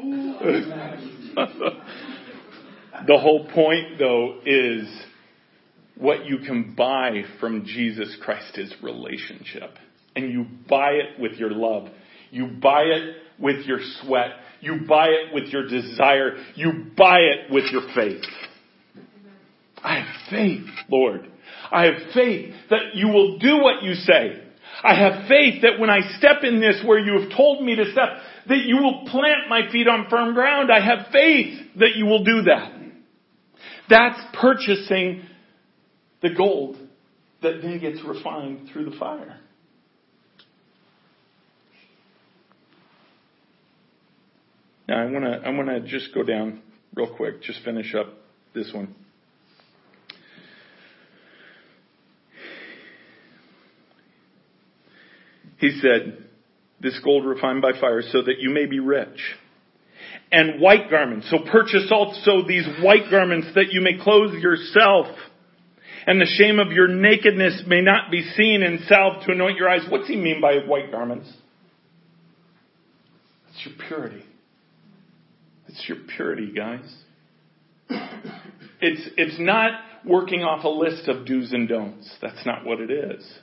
[3.07, 4.87] the whole point, though, is
[6.01, 9.69] what you can buy from Jesus Christ is relationship.
[10.15, 11.89] And you buy it with your love.
[12.31, 14.31] You buy it with your sweat.
[14.61, 16.37] You buy it with your desire.
[16.55, 18.23] You buy it with your faith.
[19.83, 21.31] I have faith, Lord.
[21.71, 24.43] I have faith that you will do what you say.
[24.83, 27.91] I have faith that when I step in this where you have told me to
[27.91, 28.09] step,
[28.47, 30.71] that you will plant my feet on firm ground.
[30.71, 32.73] I have faith that you will do that.
[33.87, 35.27] That's purchasing
[36.21, 36.77] the gold
[37.41, 39.39] that then gets refined through the fire.
[44.87, 46.61] Now I want to I want to just go down
[46.93, 48.07] real quick, just finish up
[48.53, 48.93] this one.
[55.57, 56.25] He said,
[56.81, 59.35] this gold refined by fire so that you may be rich.
[60.31, 61.29] And white garments.
[61.29, 65.05] So purchase also these white garments that you may clothe yourself.
[66.07, 69.69] And the shame of your nakedness may not be seen and salve to anoint your
[69.69, 69.81] eyes.
[69.89, 71.31] What's he mean by white garments?
[73.49, 74.23] It's your purity.
[75.67, 76.91] It's your purity, guys.
[78.81, 82.09] It's, it's not working off a list of do's and don'ts.
[82.21, 83.39] That's not what it is.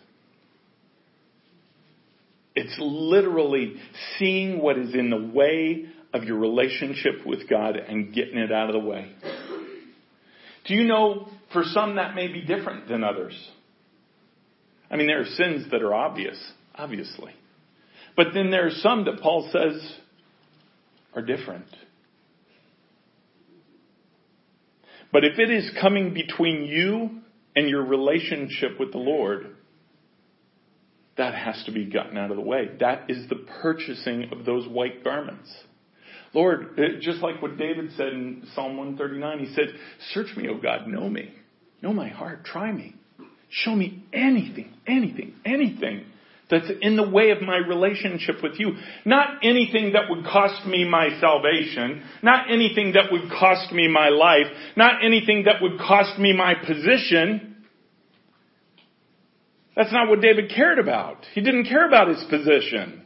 [2.57, 3.77] It's literally
[4.19, 8.69] seeing what is in the way of your relationship with God and getting it out
[8.69, 9.13] of the way.
[10.67, 13.35] Do you know, for some that may be different than others?
[14.91, 16.39] I mean, there are sins that are obvious,
[16.75, 17.33] obviously.
[18.17, 19.97] But then there are some that Paul says
[21.15, 21.67] are different.
[25.13, 27.21] But if it is coming between you
[27.57, 29.57] and your relationship with the Lord,
[31.17, 32.71] that has to be gotten out of the way.
[32.81, 35.53] That is the purchasing of those white garments.
[36.35, 39.69] Lord, uh, just like what David said in Psalm 139, he said,
[40.13, 41.33] Search me, O God, know me.
[41.83, 42.95] Know my heart, try me.
[43.51, 46.05] Show me anything, anything, anything
[46.51, 48.77] that's in the way of my relationship with you.
[49.05, 52.03] Not anything that would cost me my salvation.
[52.23, 54.47] Not anything that would cost me my life.
[54.77, 57.57] Not anything that would cost me my position.
[59.77, 61.25] That's not what David cared about.
[61.35, 63.03] He didn't care about his position.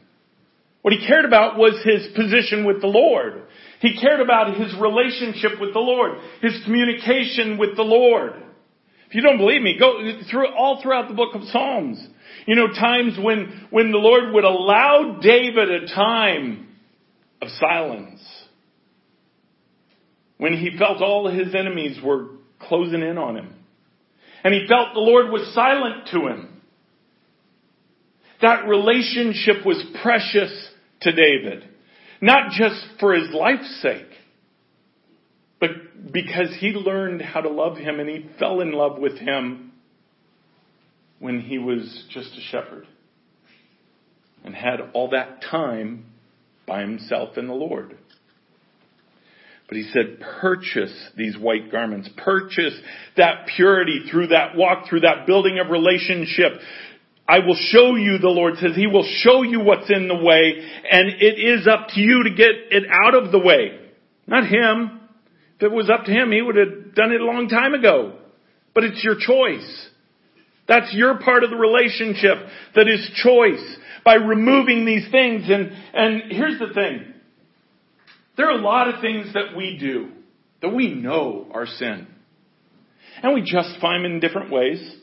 [0.81, 3.43] What he cared about was his position with the Lord.
[3.79, 8.33] He cared about his relationship with the Lord, his communication with the Lord.
[9.13, 9.99] If you don't believe me, go
[10.31, 12.03] through all throughout the book of Psalms.
[12.47, 16.67] You know, times when, when the Lord would allow David a time
[17.39, 18.27] of silence.
[20.39, 23.53] When he felt all his enemies were closing in on him.
[24.43, 26.61] And he felt the Lord was silent to him.
[28.41, 30.69] That relationship was precious
[31.01, 31.69] to David.
[32.19, 34.09] Not just for his life's sake,
[36.11, 39.71] because he learned how to love him and he fell in love with him
[41.19, 42.85] when he was just a shepherd
[44.43, 46.05] and had all that time
[46.67, 47.97] by himself in the Lord.
[49.67, 52.09] But he said, purchase these white garments.
[52.17, 52.77] Purchase
[53.17, 56.51] that purity through that walk, through that building of relationship.
[57.27, 60.69] I will show you, the Lord says, He will show you what's in the way,
[60.91, 63.79] and it is up to you to get it out of the way.
[64.27, 64.99] Not Him.
[65.63, 68.19] It was up to Him, He would have done it a long time ago.
[68.73, 69.89] But it's your choice.
[70.67, 72.37] That's your part of the relationship
[72.75, 75.43] that is choice by removing these things.
[75.47, 77.13] And, and here's the thing.
[78.35, 80.09] There are a lot of things that we do
[80.61, 82.07] that we know are sin.
[83.21, 84.95] And we justify them in different ways.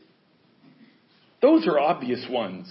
[1.41, 2.67] Those are obvious ones.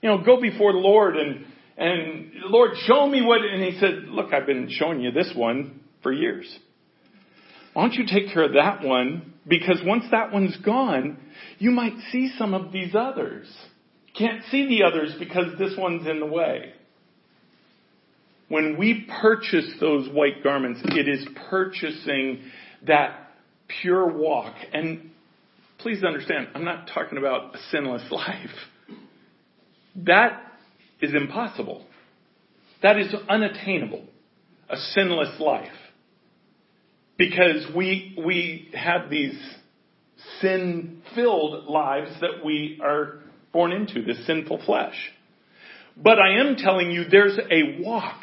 [0.00, 1.44] You know, go before the Lord and,
[1.76, 5.80] and Lord, show me what, and he said, look, I've been showing you this one
[6.02, 6.46] for years.
[7.74, 9.34] Why don't you take care of that one?
[9.46, 11.18] Because once that one's gone,
[11.58, 13.46] you might see some of these others.
[14.16, 16.72] Can't see the others because this one's in the way.
[18.48, 22.44] When we purchase those white garments, it is purchasing
[22.86, 23.32] that
[23.82, 24.54] pure walk.
[24.72, 25.10] And
[25.78, 28.50] please understand, I'm not talking about a sinless life.
[29.96, 30.40] That
[31.00, 31.84] is impossible.
[32.82, 34.04] That is unattainable.
[34.70, 35.68] A sinless life.
[37.16, 39.38] Because we, we have these
[40.40, 43.20] sin filled lives that we are
[43.52, 44.94] born into, this sinful flesh.
[45.96, 48.22] But I am telling you there's a walk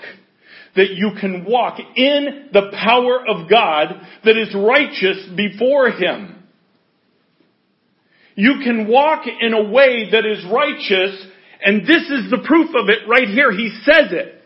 [0.75, 6.43] that you can walk in the power of God that is righteous before Him.
[8.35, 11.25] You can walk in a way that is righteous,
[11.63, 13.51] and this is the proof of it right here.
[13.51, 14.41] He says it.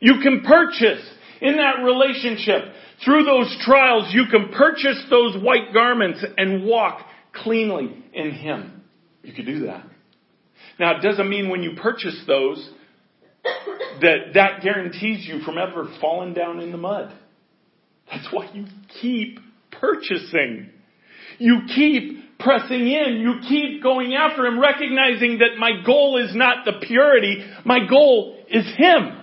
[0.00, 1.04] You can purchase
[1.40, 2.72] in that relationship
[3.04, 7.00] through those trials, you can purchase those white garments and walk
[7.32, 8.82] cleanly in Him.
[9.22, 9.84] You could do that.
[10.78, 12.70] Now, it doesn't mean when you purchase those
[14.00, 17.12] that that guarantees you from ever falling down in the mud.
[18.10, 18.66] That's why you
[19.00, 19.38] keep
[19.70, 20.70] purchasing.
[21.38, 23.18] You keep pressing in.
[23.20, 27.44] You keep going after Him, recognizing that my goal is not the purity.
[27.64, 29.20] My goal is Him.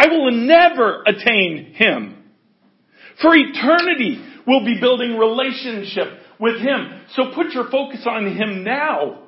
[0.00, 2.24] I will never attain Him.
[3.20, 6.08] For eternity, we'll be building relationship
[6.38, 7.02] with Him.
[7.14, 9.24] So put your focus on Him now.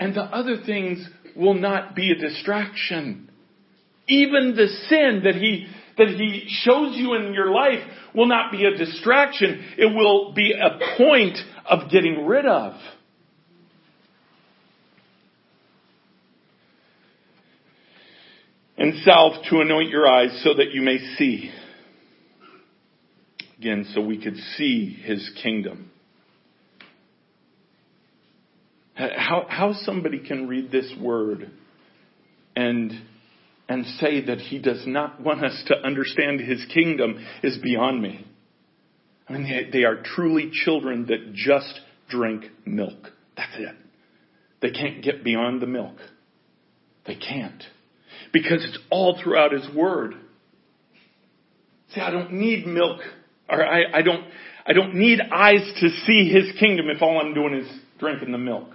[0.00, 3.30] And the other things will not be a distraction.
[4.08, 7.78] Even the sin that He, that He shows you in your life
[8.12, 9.64] will not be a distraction.
[9.78, 12.72] It will be a point of getting rid of.
[18.80, 21.50] And salve to anoint your eyes so that you may see.
[23.58, 25.90] Again, so we could see his kingdom.
[28.94, 31.50] How, how somebody can read this word
[32.56, 32.92] and,
[33.68, 38.26] and say that he does not want us to understand his kingdom is beyond me.
[39.28, 43.10] I mean, they, they are truly children that just drink milk.
[43.36, 43.76] That's it.
[44.62, 45.96] They can't get beyond the milk.
[47.06, 47.62] They can't
[48.32, 50.14] because it's all throughout His Word.
[51.94, 53.00] See, I don't need milk,
[53.48, 54.24] or I, I don't,
[54.66, 57.68] I don't need eyes to see His kingdom if all I'm doing is
[57.98, 58.68] drinking the milk.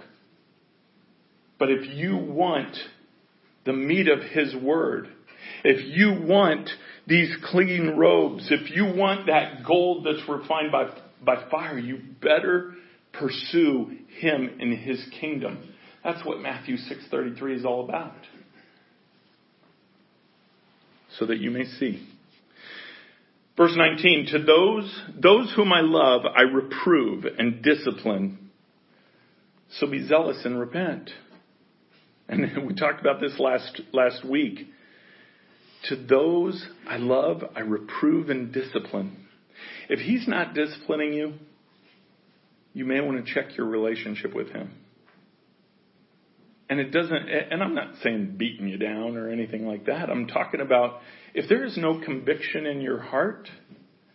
[1.58, 2.76] But if you want
[3.64, 5.08] the meat of His Word,
[5.64, 6.68] if you want
[7.06, 10.90] these clean robes, if you want that gold that's refined by,
[11.24, 12.74] by fire, you better
[13.12, 15.72] pursue him and his kingdom.
[16.04, 18.14] That's what Matthew 6:33 is all about.
[21.18, 22.06] So that you may see.
[23.56, 28.50] Verse 19, to those, those whom I love, I reprove and discipline.
[29.78, 31.10] So be zealous and repent.
[32.28, 34.66] And we talked about this last, last week.
[35.84, 39.26] To those I love, I reprove and discipline.
[39.88, 41.34] If he's not disciplining you,
[42.74, 44.70] you may want to check your relationship with him.
[46.68, 50.10] And it doesn't, and I'm not saying beating you down or anything like that.
[50.10, 51.00] I'm talking about
[51.32, 53.48] if there is no conviction in your heart,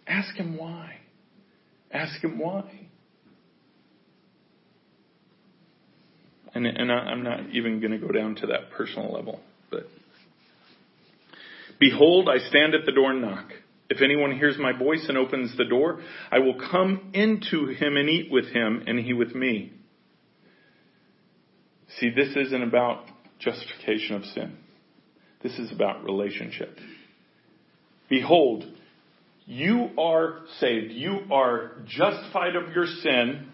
[0.06, 0.98] ask him why.
[1.92, 2.90] Ask him why.
[6.54, 9.40] And, and I'm not even going to go down to that personal level,
[9.70, 9.88] but
[11.80, 13.46] behold, I stand at the door and knock.
[13.90, 18.10] If anyone hears my voice and opens the door, I will come into him and
[18.10, 19.74] eat with him and he with me.
[22.00, 23.06] See, this isn't about
[23.40, 24.58] justification of sin.
[25.44, 26.78] This is about relationship.
[28.10, 28.66] Behold,
[29.46, 30.92] you are saved.
[30.92, 33.48] You are justified of your sin.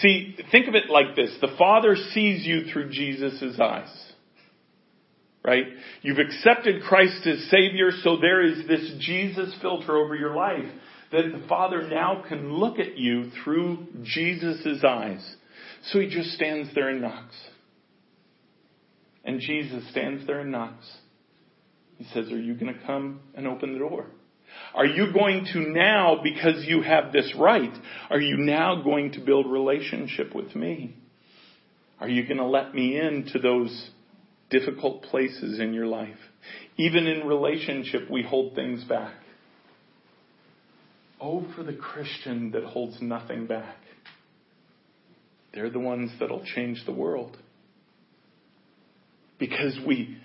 [0.00, 1.30] See, think of it like this.
[1.40, 4.12] The Father sees you through Jesus' eyes.
[5.44, 5.64] Right?
[6.02, 10.68] You've accepted Christ as Savior, so there is this Jesus filter over your life
[11.12, 15.24] that the Father now can look at you through Jesus' eyes.
[15.84, 17.36] So He just stands there and knocks.
[19.26, 20.88] And Jesus stands there and knocks.
[21.98, 24.06] He says, Are you going to come and open the door?
[24.72, 27.72] Are you going to now, because you have this right,
[28.08, 30.96] are you now going to build relationship with me?
[32.00, 33.90] Are you going to let me into those
[34.48, 36.18] difficult places in your life?
[36.76, 39.14] Even in relationship, we hold things back.
[41.20, 43.76] Oh, for the Christian that holds nothing back.
[45.52, 47.36] They're the ones that'll change the world
[49.38, 50.16] because we,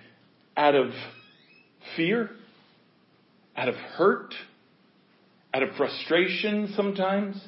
[0.55, 0.91] out of
[1.95, 2.29] fear,
[3.55, 4.33] out of hurt,
[5.53, 7.41] out of frustration sometimes,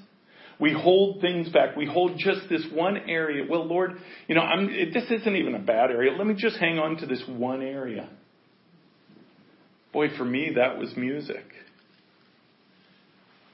[0.59, 1.75] we hold things back.
[1.75, 3.45] We hold just this one area.
[3.49, 3.93] Well, Lord,
[4.27, 6.11] you know, I'm, this isn't even a bad area.
[6.17, 8.09] Let me just hang on to this one area.
[9.91, 11.43] Boy, for me, that was music.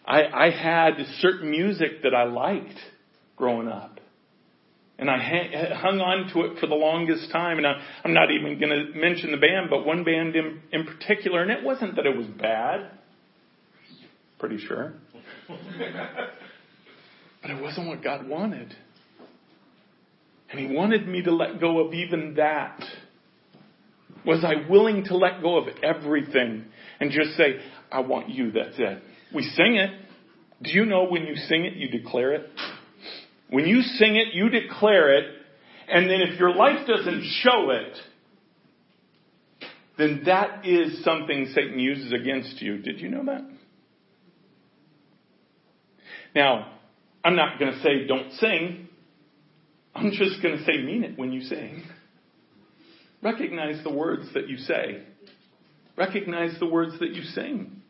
[0.05, 2.79] I, I had certain music that I liked
[3.35, 3.99] growing up.
[4.99, 5.17] And I
[5.75, 7.57] hung on to it for the longest time.
[7.57, 10.85] And I, am not even going to mention the band, but one band in, in
[10.85, 12.91] particular, and it wasn't that it was bad.
[14.39, 14.93] Pretty sure.
[17.41, 18.75] but it wasn't what God wanted.
[20.51, 22.83] And He wanted me to let go of even that.
[24.25, 26.65] Was I willing to let go of everything
[26.99, 29.01] and just say, I want you, that's it.
[29.33, 29.91] We sing it.
[30.61, 32.49] Do you know when you sing it, you declare it?
[33.49, 35.25] When you sing it, you declare it,
[35.87, 37.97] and then if your life doesn't show it,
[39.97, 42.77] then that is something Satan uses against you.
[42.77, 43.41] Did you know that?
[46.35, 46.73] Now,
[47.23, 48.87] I'm not going to say don't sing.
[49.95, 51.83] I'm just going to say mean it when you sing.
[53.21, 55.03] Recognize the words that you say.
[55.97, 57.81] Recognize the words that you sing.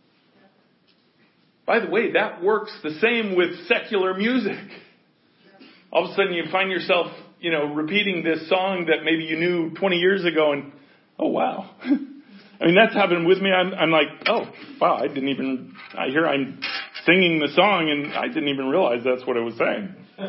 [1.67, 4.57] By the way, that works the same with secular music
[5.91, 7.07] all of a sudden you find yourself,
[7.39, 10.71] you know, repeating this song that maybe you knew 20 years ago and,
[11.17, 11.69] oh wow.
[12.61, 13.51] I mean, that's happened with me.
[13.51, 14.41] I'm, I'm like, oh,
[14.81, 16.59] wow, I didn't even, I hear I'm
[17.05, 19.95] singing the song and I didn't even realize that's what it was saying.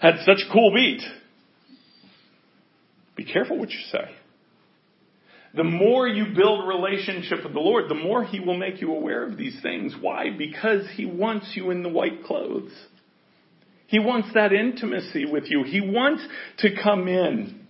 [0.00, 1.02] Had such a cool beat.
[3.16, 4.08] Be careful what you say.
[5.54, 9.26] The more you build relationship with the Lord, the more He will make you aware
[9.26, 9.94] of these things.
[10.00, 10.26] Why?
[10.30, 12.70] Because He wants you in the white clothes.
[13.90, 15.64] He wants that intimacy with you.
[15.64, 16.24] He wants
[16.58, 17.66] to come in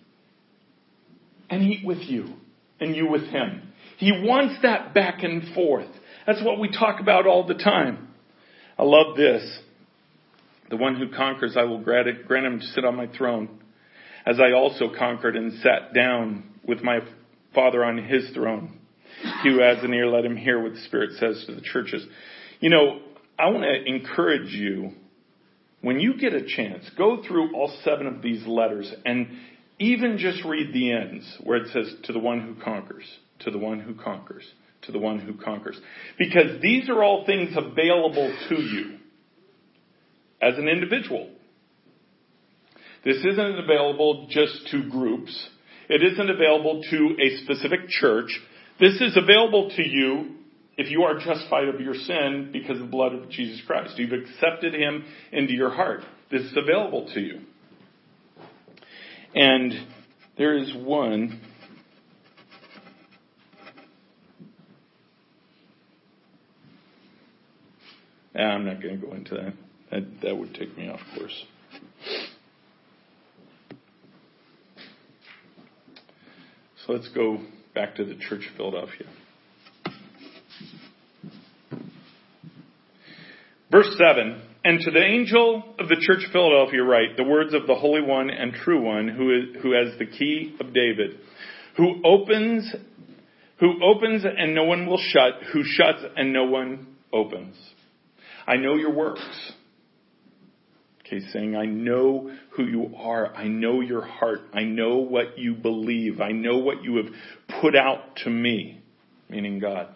[1.49, 2.35] and eat with you
[2.79, 3.73] and you with him.
[3.97, 5.89] He wants that back and forth.
[6.27, 8.09] That's what we talk about all the time.
[8.79, 9.61] I love this.
[10.69, 13.49] The one who conquers, I will grant, him to sit on my throne,
[14.27, 17.01] as I also conquered and sat down with my
[17.55, 18.79] Father on his throne.
[19.43, 22.07] He who has an ear, let him hear what the Spirit says to the churches.
[22.61, 23.01] You know,
[23.39, 24.93] I want to encourage you
[25.83, 29.29] when you get a chance, go through all seven of these letters and
[29.79, 33.05] even just read the ends where it says, to the one who conquers,
[33.41, 34.45] to the one who conquers,
[34.83, 35.81] to the one who conquers.
[36.19, 38.99] Because these are all things available to you
[40.43, 41.31] as an individual.
[43.05, 45.49] This isn't available just to groups.
[45.89, 48.39] It isn't available to a specific church.
[48.79, 50.37] This is available to you
[50.81, 53.99] if you are justified of your sin because of the blood of Jesus Christ.
[53.99, 56.01] You've accepted him into your heart.
[56.31, 57.41] this is available to you.
[59.35, 59.75] And
[60.39, 61.43] there is one.
[68.35, 69.53] Ah, I'm not going to go into that.
[69.91, 71.45] That, that would take me off course.
[76.87, 77.39] So let's go
[77.75, 79.07] back to the Church of Philadelphia.
[83.71, 87.67] Verse 7 And to the angel of the Church of Philadelphia write the words of
[87.67, 91.19] the Holy One and True One, who, is, who has the key of David,
[91.77, 92.75] who opens,
[93.61, 97.57] who opens and no one will shut, who shuts and no one opens.
[98.47, 99.53] I know your works.
[101.07, 103.35] Okay, saying, I know who you are.
[103.35, 104.43] I know your heart.
[104.53, 106.21] I know what you believe.
[106.21, 108.81] I know what you have put out to me,
[109.29, 109.89] meaning God.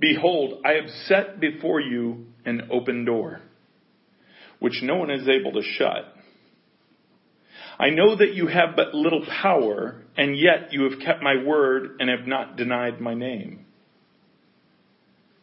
[0.00, 3.40] Behold, I have set before you an open door,
[4.58, 6.14] which no one is able to shut.
[7.78, 11.96] I know that you have but little power, and yet you have kept my word
[11.98, 13.66] and have not denied my name.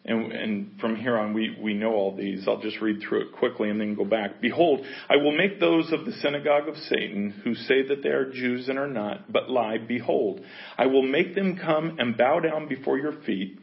[0.04, 2.48] And, and, from here on, we, we know all these.
[2.48, 4.42] I'll just read through it quickly and then go back.
[4.42, 8.32] Behold, I will make those of the synagogue of Satan who say that they are
[8.32, 9.78] Jews and are not, but lie.
[9.78, 10.42] Behold,
[10.76, 13.60] I will make them come and bow down before your feet,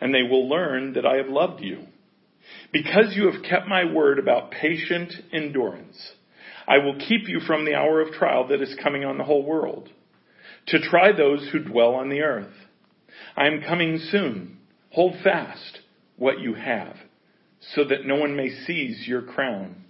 [0.00, 1.86] and they will learn that I have loved you.
[2.72, 6.12] Because you have kept my word about patient endurance,
[6.66, 9.44] I will keep you from the hour of trial that is coming on the whole
[9.44, 9.88] world,
[10.66, 12.52] to try those who dwell on the earth.
[13.36, 14.58] I am coming soon.
[14.90, 15.78] Hold fast
[16.16, 16.96] what you have,
[17.74, 19.84] so that no one may seize your crown.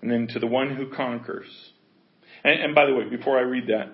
[0.00, 1.48] And then to the one who conquers.
[2.42, 3.90] And, and by the way, before I read that,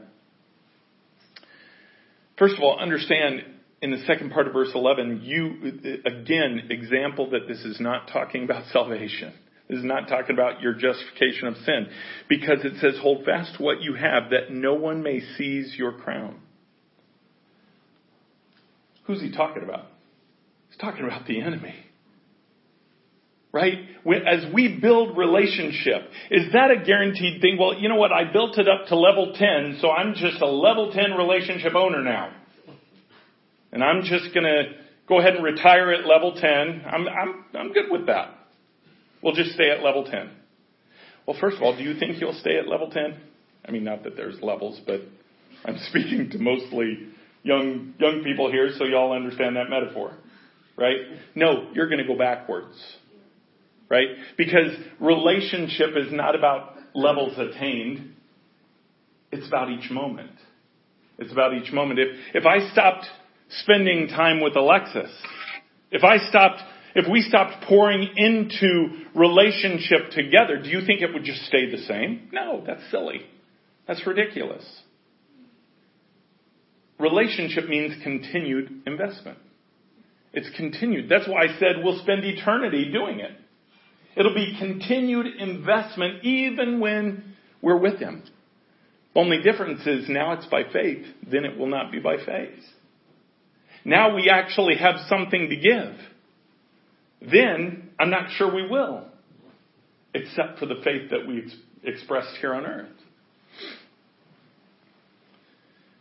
[2.39, 3.43] first of all, understand
[3.83, 8.45] in the second part of verse 11, you, again, example that this is not talking
[8.45, 9.35] about salvation.
[9.69, 11.89] This is not talking about your justification of sin.
[12.29, 16.41] Because it says, hold fast what you have that no one may seize your crown.
[19.07, 19.87] Who's he talking about?
[20.69, 21.75] He's talking about the enemy.
[23.53, 23.79] Right?
[24.27, 27.57] As we build relationship, is that a guaranteed thing?
[27.59, 28.13] Well, you know what?
[28.13, 32.03] I built it up to level 10, so I'm just a level 10 relationship owner
[32.03, 32.36] now.
[33.77, 34.63] And I'm just gonna
[35.07, 36.83] go ahead and retire at level 10.
[36.87, 38.31] I'm, I'm, I'm good with that.
[39.23, 40.31] We'll just stay at level 10.
[41.27, 43.21] Well, first of all, do you think you'll stay at level 10?
[43.67, 45.03] I mean, not that there's levels, but
[45.67, 47.09] I'm speaking to mostly
[47.43, 50.15] young, young people here, so y'all understand that metaphor.
[50.79, 50.97] Right?
[51.35, 52.79] No, you're gonna go backwards.
[53.91, 54.09] Right?
[54.39, 58.15] Because relationship is not about levels attained.
[59.33, 60.33] It's about each moment.
[61.19, 62.01] It's about each moment.
[62.01, 63.05] If, if I stopped
[63.49, 65.11] spending time with Alexis,
[65.91, 66.63] if I stopped,
[66.95, 71.83] if we stopped pouring into relationship together, do you think it would just stay the
[71.85, 72.29] same?
[72.33, 73.21] No, that's silly.
[73.87, 74.65] That's ridiculous.
[76.99, 79.39] Relationship means continued investment.
[80.33, 81.09] It's continued.
[81.09, 83.33] That's why I said we'll spend eternity doing it.
[84.17, 88.23] It'll be continued investment even when we're with Him.
[89.15, 92.63] Only difference is now it's by faith, then it will not be by faith.
[93.87, 97.31] Now we actually have something to give.
[97.31, 99.05] Then I'm not sure we will,
[100.13, 102.89] except for the faith that we ex- expressed here on earth.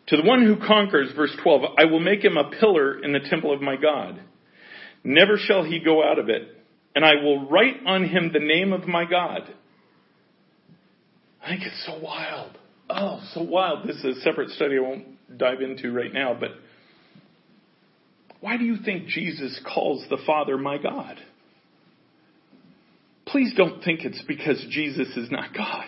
[0.08, 3.20] To the one who conquers, verse 12, I will make him a pillar in the
[3.20, 4.20] temple of my God.
[5.04, 6.58] Never shall he go out of it.
[6.96, 9.42] And I will write on him the name of my God.
[11.44, 12.58] I think it's so wild.
[12.90, 13.88] Oh, so wild.
[13.88, 16.52] This is a separate study I won't dive into right now, but
[18.42, 21.18] why do you think Jesus calls the Father my God?
[23.26, 25.88] Please don't think it's because Jesus is not God.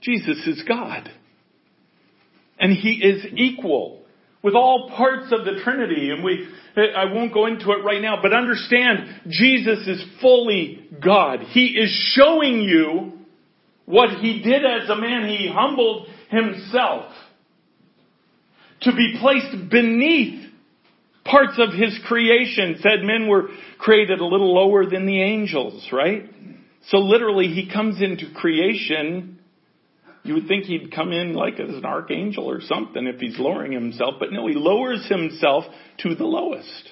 [0.00, 1.10] Jesus is God.
[2.60, 4.02] And he is equal
[4.42, 6.10] with all parts of the Trinity.
[6.10, 6.46] And we,
[6.76, 11.40] I won't go into it right now, but understand Jesus is fully God.
[11.40, 13.12] He is showing you
[13.84, 15.28] what he did as a man.
[15.28, 17.12] He humbled himself
[18.82, 20.47] to be placed beneath
[21.30, 22.76] parts of his creation.
[22.80, 23.48] Said men were
[23.78, 26.24] created a little lower than the angels, right?
[26.88, 29.38] So literally he comes into creation
[30.28, 33.72] you would think he'd come in like as an archangel or something if he's lowering
[33.72, 35.64] himself, but no, he lowers himself
[36.00, 36.90] to the lowest.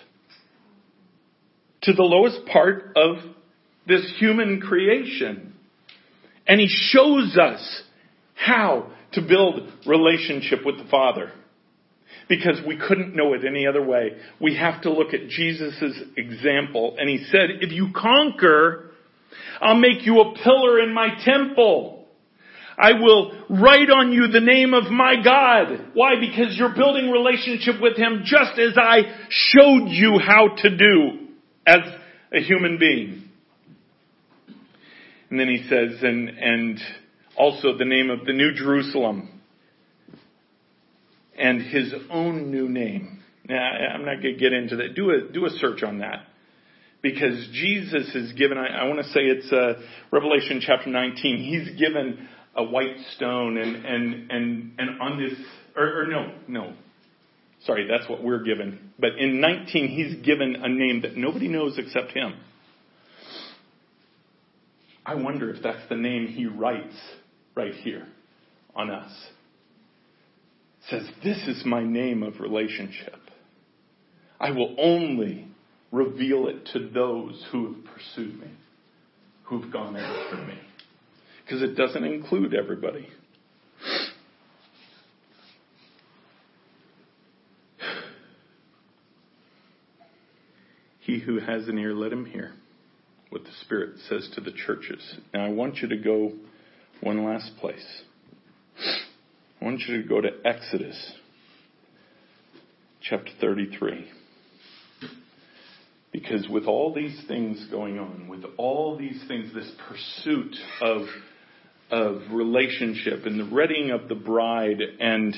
[1.82, 3.16] To the lowest part of
[3.86, 5.54] this human creation.
[6.46, 7.82] And he shows us
[8.34, 11.30] how to build relationship with the Father.
[12.28, 14.16] Because we couldn't know it any other way.
[14.40, 15.80] We have to look at Jesus'
[16.16, 16.96] example.
[16.98, 18.90] And he said, if you conquer,
[19.60, 22.04] I'll make you a pillar in my temple.
[22.78, 25.92] I will write on you the name of my God.
[25.94, 26.14] Why?
[26.20, 31.28] Because you're building relationship with Him just as I showed you how to do
[31.66, 31.78] as
[32.34, 33.30] a human being.
[35.30, 36.80] And then he says, and, and
[37.36, 39.35] also the name of the New Jerusalem
[41.38, 43.22] and his own new name.
[43.48, 44.94] Now, I'm not going to get into that.
[44.94, 46.26] Do a, do a search on that.
[47.02, 49.74] Because Jesus is given, I, I want to say it's uh,
[50.10, 51.38] Revelation chapter 19.
[51.38, 55.38] He's given a white stone and, and, and, and on this,
[55.76, 56.72] or, or no, no.
[57.64, 58.92] Sorry, that's what we're given.
[58.98, 62.34] But in 19, he's given a name that nobody knows except him.
[65.04, 66.96] I wonder if that's the name he writes
[67.54, 68.06] right here
[68.74, 69.12] on us.
[70.90, 73.18] Says, This is my name of relationship.
[74.38, 75.48] I will only
[75.90, 78.50] reveal it to those who have pursued me,
[79.44, 80.58] who've gone after me.
[81.44, 83.08] Because it doesn't include everybody.
[91.00, 92.52] He who has an ear, let him hear
[93.30, 95.18] what the Spirit says to the churches.
[95.32, 96.32] Now, I want you to go
[97.00, 98.02] one last place.
[99.60, 101.12] I want you to go to Exodus
[103.00, 104.06] chapter 33.
[106.12, 111.06] Because with all these things going on, with all these things, this pursuit of,
[111.90, 115.34] of relationship and the readying of the bride and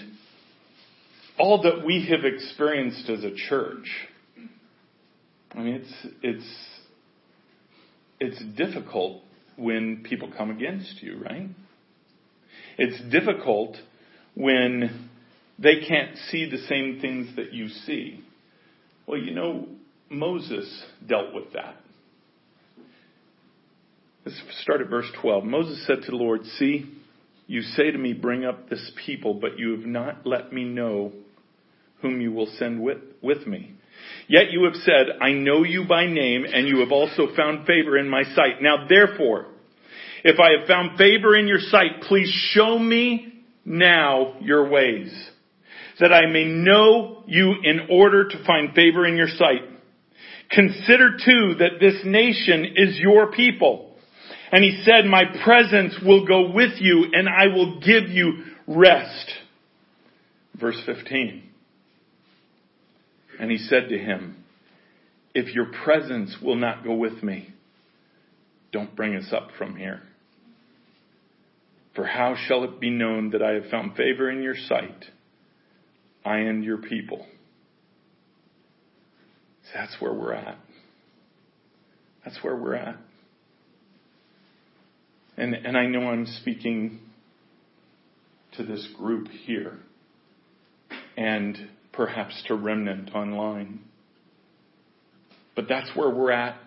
[1.38, 3.88] all that we have experienced as a church,
[5.52, 6.54] I mean, it's, it's,
[8.18, 9.22] it's difficult
[9.56, 11.48] when people come against you, right?
[12.78, 13.76] It's difficult
[14.38, 15.10] when
[15.58, 18.24] they can't see the same things that you see.
[19.04, 19.66] Well, you know,
[20.08, 21.74] Moses dealt with that.
[24.24, 25.42] Let's start at verse 12.
[25.42, 26.88] Moses said to the Lord, See,
[27.48, 31.12] you say to me, Bring up this people, but you have not let me know
[32.00, 33.72] whom you will send with, with me.
[34.28, 37.98] Yet you have said, I know you by name, and you have also found favor
[37.98, 38.62] in my sight.
[38.62, 39.46] Now therefore,
[40.22, 43.37] if I have found favor in your sight, please show me
[43.68, 45.12] now your ways,
[46.00, 49.62] that I may know you in order to find favor in your sight.
[50.50, 53.96] Consider too that this nation is your people.
[54.50, 59.30] And he said, my presence will go with you and I will give you rest.
[60.58, 61.42] Verse 15.
[63.38, 64.44] And he said to him,
[65.34, 67.52] If your presence will not go with me,
[68.72, 70.02] don't bring us up from here.
[71.98, 75.04] For how shall it be known that I have found favor in your sight,
[76.24, 77.26] I and your people?
[79.74, 80.58] That's where we're at.
[82.24, 82.94] That's where we're at.
[85.36, 87.00] And, and I know I'm speaking
[88.52, 89.76] to this group here.
[91.16, 91.58] And
[91.92, 93.80] perhaps to remnant online.
[95.56, 96.60] But that's where we're at.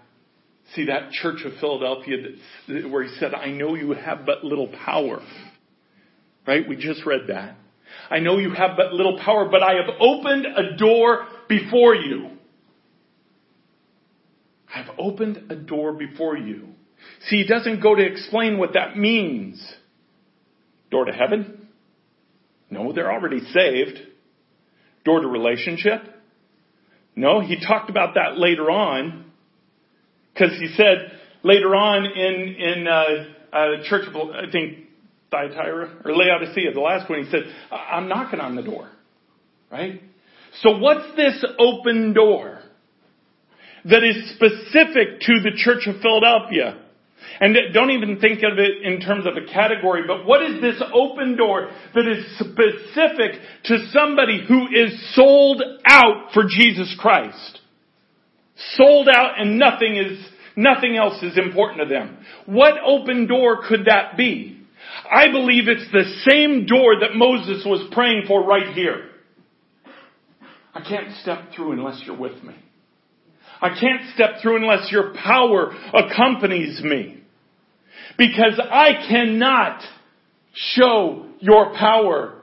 [0.75, 2.17] See that church of Philadelphia
[2.89, 5.21] where he said, I know you have but little power.
[6.47, 6.67] Right?
[6.67, 7.55] We just read that.
[8.09, 12.31] I know you have but little power, but I have opened a door before you.
[14.73, 16.69] I have opened a door before you.
[17.27, 19.61] See, he doesn't go to explain what that means.
[20.89, 21.67] Door to heaven?
[22.69, 23.99] No, they're already saved
[25.03, 26.01] door to relationship?
[27.15, 29.30] No, he talked about that later on
[30.33, 31.11] because he said
[31.43, 34.79] later on in in uh, uh, Church of I think
[35.29, 38.89] Thyatira or Laodicea, the last one, he said, "I'm knocking on the door."
[39.71, 40.01] Right.
[40.61, 42.59] So what's this open door
[43.85, 46.77] that is specific to the Church of Philadelphia?
[47.39, 50.81] And don't even think of it in terms of a category, but what is this
[50.93, 57.60] open door that is specific to somebody who is sold out for Jesus Christ?
[58.73, 60.19] Sold out and nothing is,
[60.55, 62.17] nothing else is important to them.
[62.45, 64.57] What open door could that be?
[65.09, 69.09] I believe it's the same door that Moses was praying for right here.
[70.73, 72.55] I can't step through unless you're with me.
[73.61, 77.23] I can't step through unless your power accompanies me.
[78.17, 79.81] Because I cannot
[80.53, 82.41] show your power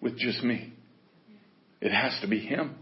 [0.00, 0.72] with just me.
[1.80, 2.76] It has to be Him.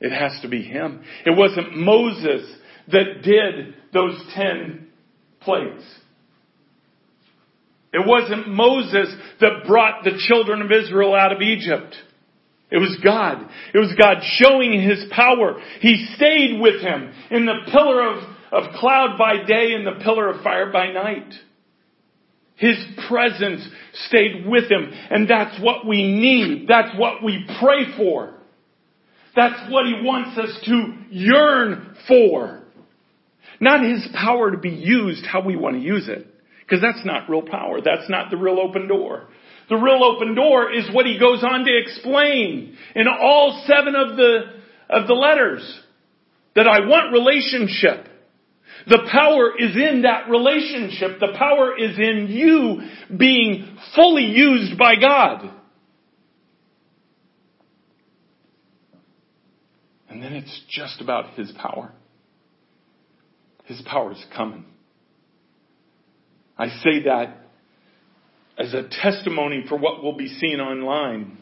[0.00, 1.02] It has to be Him.
[1.24, 2.50] It wasn't Moses
[2.92, 4.88] that did those ten
[5.40, 5.84] plagues.
[7.92, 11.94] It wasn't Moses that brought the children of Israel out of Egypt.
[12.70, 13.48] It was God.
[13.72, 15.60] It was God showing His power.
[15.80, 20.30] He stayed with him in the pillar of of cloud by day and the pillar
[20.30, 21.32] of fire by night.
[22.56, 22.76] His
[23.08, 23.66] presence
[24.06, 26.66] stayed with him, and that's what we need.
[26.68, 28.34] That's what we pray for.
[29.36, 32.62] That's what he wants us to yearn for.
[33.60, 36.26] Not his power to be used how we want to use it.
[36.60, 37.80] Because that's not real power.
[37.80, 39.28] That's not the real open door.
[39.68, 44.16] The real open door is what he goes on to explain in all seven of
[44.16, 44.40] the,
[44.88, 45.80] of the letters.
[46.54, 48.08] That I want relationship.
[48.86, 51.20] The power is in that relationship.
[51.20, 55.50] The power is in you being fully used by God.
[60.16, 61.92] And then it's just about His power.
[63.66, 64.64] His power is coming.
[66.56, 67.36] I say that
[68.56, 71.36] as a testimony for what will be seen online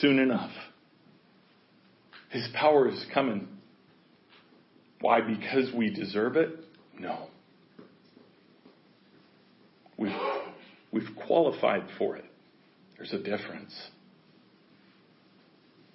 [0.00, 0.50] soon enough.
[2.30, 3.46] His power is coming.
[5.00, 5.20] Why?
[5.20, 6.48] Because we deserve it?
[6.98, 7.28] No.
[9.96, 10.10] We've,
[10.90, 12.24] we've qualified for it.
[12.96, 13.72] There's a difference.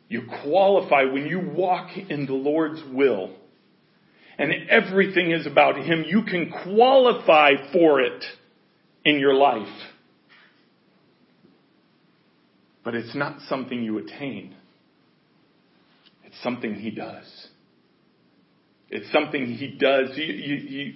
[0.09, 3.35] You qualify when you walk in the Lord's will
[4.37, 6.05] and everything is about Him.
[6.07, 8.23] You can qualify for it
[9.03, 9.67] in your life.
[12.83, 14.55] But it's not something you attain.
[16.23, 17.47] It's something He does.
[18.89, 20.11] It's something He does.
[20.15, 20.93] You, you, you,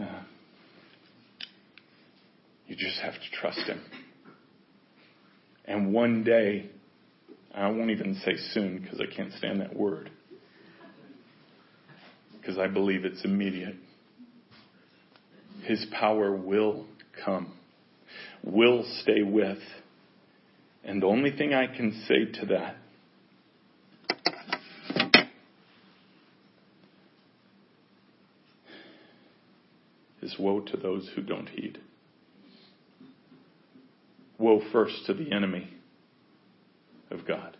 [0.00, 0.22] uh,
[2.66, 3.80] you just have to trust Him.
[5.66, 6.70] And one day,
[7.56, 10.10] I won't even say soon because I can't stand that word.
[12.38, 13.76] Because I believe it's immediate.
[15.62, 16.84] His power will
[17.24, 17.54] come,
[18.44, 19.58] will stay with.
[20.84, 22.76] And the only thing I can say to that
[30.20, 31.78] is woe to those who don't heed.
[34.38, 35.70] Woe first to the enemy
[37.10, 37.56] of God.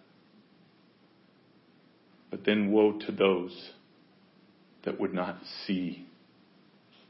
[2.31, 3.71] But then woe to those
[4.85, 6.07] that would not see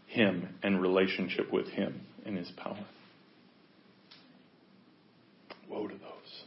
[0.06, 2.84] Him and relationship with Him in His power.
[5.68, 6.44] Woe to those.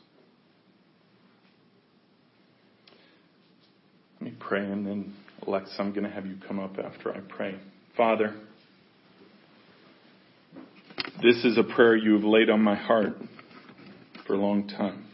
[4.19, 5.15] Let me pray and then
[5.47, 7.55] Alexa, I'm going to have you come up after I pray.
[7.95, 8.35] Father,
[11.21, 13.17] this is a prayer you have laid on my heart
[14.27, 15.08] for a long time.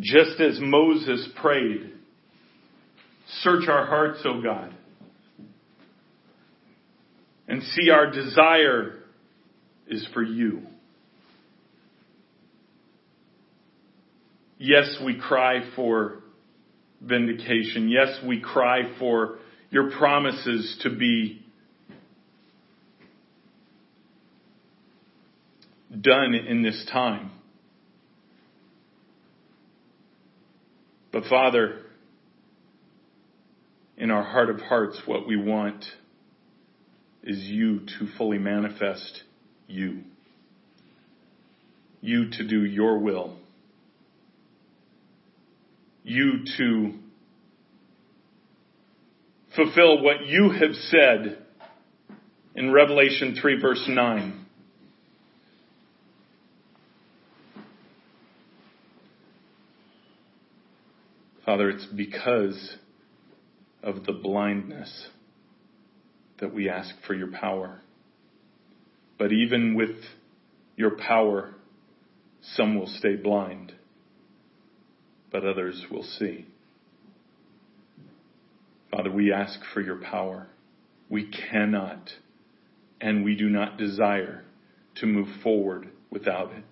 [0.00, 1.92] Just as Moses prayed,
[3.40, 4.72] search our hearts, O God,
[7.48, 9.00] and see our desire
[9.88, 10.62] is for you.
[14.58, 16.18] Yes, we cry for
[17.00, 17.88] vindication.
[17.88, 19.38] Yes, we cry for
[19.70, 21.44] your promises to be
[26.00, 27.30] done in this time.
[31.12, 31.80] But Father,
[33.96, 35.84] in our heart of hearts, what we want
[37.22, 39.22] is you to fully manifest
[39.66, 40.02] you.
[42.00, 43.36] You to do your will.
[46.04, 46.92] You to
[49.56, 51.38] fulfill what you have said
[52.54, 54.37] in Revelation 3 verse 9.
[61.48, 62.76] Father, it's because
[63.82, 65.08] of the blindness
[66.40, 67.80] that we ask for your power.
[69.18, 69.96] But even with
[70.76, 71.54] your power,
[72.42, 73.72] some will stay blind,
[75.32, 76.44] but others will see.
[78.90, 80.48] Father, we ask for your power.
[81.08, 82.10] We cannot
[83.00, 84.44] and we do not desire
[84.96, 86.64] to move forward without it.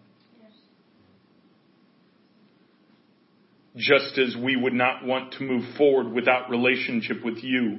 [3.76, 7.78] Just as we would not want to move forward without relationship with you.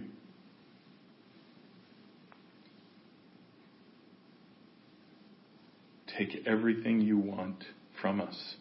[6.18, 7.64] Take everything you want
[8.02, 8.56] from us,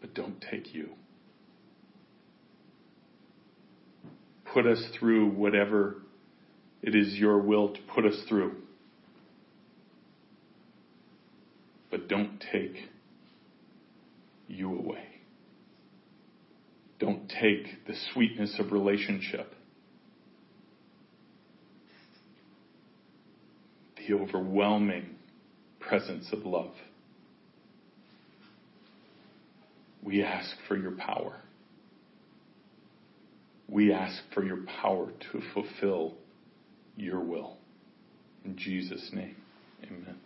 [0.00, 0.90] but don't take you.
[4.52, 6.02] Put us through whatever
[6.82, 8.56] it is your will to put us through.
[11.90, 12.89] But don't take
[14.50, 15.04] you away.
[16.98, 19.54] Don't take the sweetness of relationship,
[23.96, 25.16] the overwhelming
[25.80, 26.72] presence of love.
[30.02, 31.36] we ask for your power.
[33.68, 36.14] We ask for your power to fulfill
[36.96, 37.56] your will.
[38.44, 39.36] In Jesus' name,
[39.84, 40.16] amen.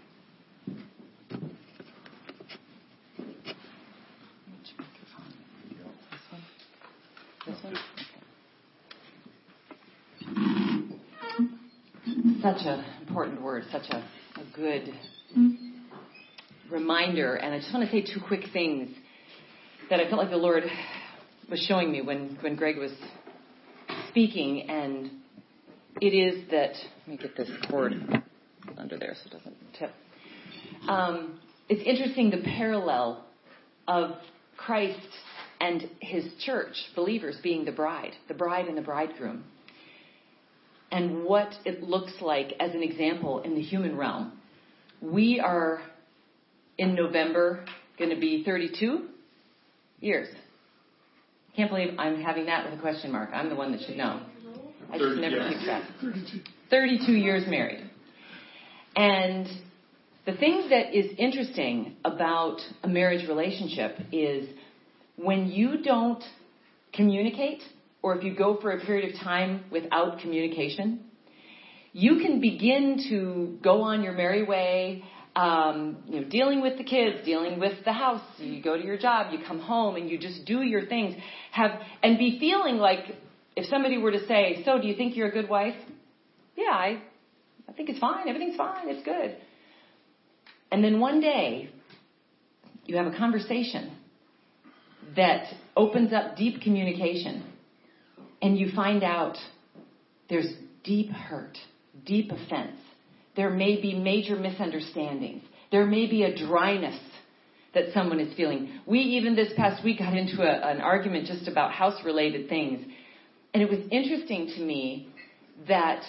[12.44, 14.92] Such an important word, such a, a good
[16.70, 17.36] reminder.
[17.36, 18.90] And I just want to say two quick things
[19.88, 20.64] that I felt like the Lord
[21.50, 22.92] was showing me when, when Greg was
[24.10, 24.68] speaking.
[24.68, 25.10] And
[26.02, 26.74] it is that,
[27.06, 27.94] let me get this cord
[28.76, 29.92] under there so it doesn't tip.
[30.86, 31.40] Um,
[31.70, 33.24] it's interesting the parallel
[33.88, 34.16] of
[34.58, 35.00] Christ
[35.62, 39.44] and his church, believers being the bride, the bride and the bridegroom,
[40.90, 44.32] and what it looks like as an example in the human realm.
[45.00, 45.82] We are
[46.78, 47.64] in November
[47.98, 49.08] going to be 32
[50.00, 50.28] years.
[51.56, 53.30] Can't believe I'm having that with a question mark.
[53.32, 54.20] I'm the one that should know.
[54.92, 55.82] I just never keep track.
[56.70, 57.90] 32 years married.
[58.96, 59.46] And
[60.26, 64.48] the thing that is interesting about a marriage relationship is
[65.16, 66.22] when you don't
[66.92, 67.62] communicate,
[68.04, 71.00] or if you go for a period of time without communication,
[71.94, 75.02] you can begin to go on your merry way,
[75.34, 78.20] um, you know, dealing with the kids, dealing with the house.
[78.36, 81.14] You go to your job, you come home, and you just do your things.
[81.52, 83.06] Have and be feeling like
[83.56, 85.76] if somebody were to say, "So, do you think you're a good wife?"
[86.56, 87.00] Yeah, I,
[87.66, 88.28] I think it's fine.
[88.28, 88.90] Everything's fine.
[88.90, 89.38] It's good.
[90.70, 91.70] And then one day,
[92.84, 93.96] you have a conversation
[95.16, 95.44] that
[95.74, 97.44] opens up deep communication,
[98.44, 99.38] and you find out
[100.28, 100.52] there's
[100.84, 101.56] deep hurt,
[102.04, 102.76] deep offense.
[103.36, 105.42] There may be major misunderstandings.
[105.72, 107.00] There may be a dryness
[107.72, 108.80] that someone is feeling.
[108.84, 112.84] We even this past week got into a, an argument just about house related things.
[113.54, 115.08] And it was interesting to me
[115.66, 116.02] that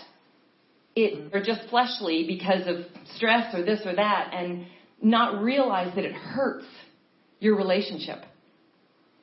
[0.93, 4.65] it, or just fleshly because of stress or this or that, and
[5.01, 6.65] not realize that it hurts
[7.39, 8.19] your relationship.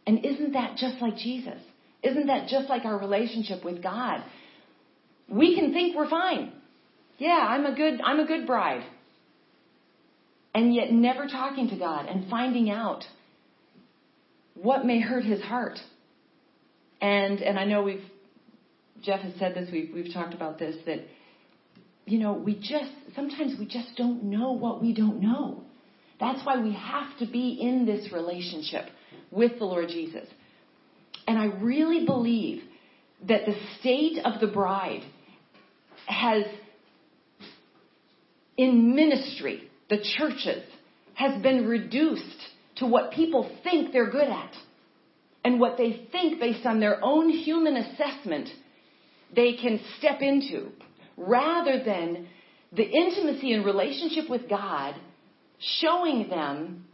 [0.07, 1.61] And isn't that just like Jesus?
[2.03, 4.23] Isn't that just like our relationship with God?
[5.29, 6.53] We can think we're fine.
[7.19, 8.85] Yeah, I'm a good, I'm a good bride.
[10.55, 13.05] And yet never talking to God and finding out
[14.55, 15.79] what may hurt his heart.
[17.01, 18.05] And, and I know we've,
[19.03, 21.01] Jeff has said this, we've, we've talked about this, that,
[22.05, 25.63] you know, we just, sometimes we just don't know what we don't know.
[26.21, 28.85] That's why we have to be in this relationship
[29.31, 30.29] with the Lord Jesus.
[31.27, 32.63] And I really believe
[33.29, 35.03] that the state of the bride
[36.07, 36.45] has,
[38.57, 40.65] in ministry, the churches,
[41.15, 42.41] has been reduced
[42.77, 44.53] to what people think they're good at.
[45.45, 48.49] And what they think based on their own human assessment
[49.35, 50.71] they can step into,
[51.17, 52.29] rather than
[52.71, 54.95] the intimacy and relationship with God
[55.81, 56.85] showing them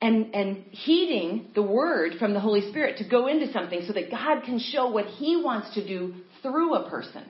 [0.00, 4.10] and, and heeding the word from the Holy Spirit to go into something so that
[4.10, 7.24] God can show what He wants to do through a person.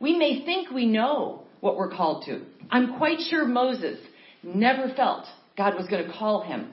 [0.00, 2.42] We may think we know what we're called to.
[2.70, 3.98] I'm quite sure Moses
[4.42, 5.26] never felt
[5.56, 6.72] God was going to call him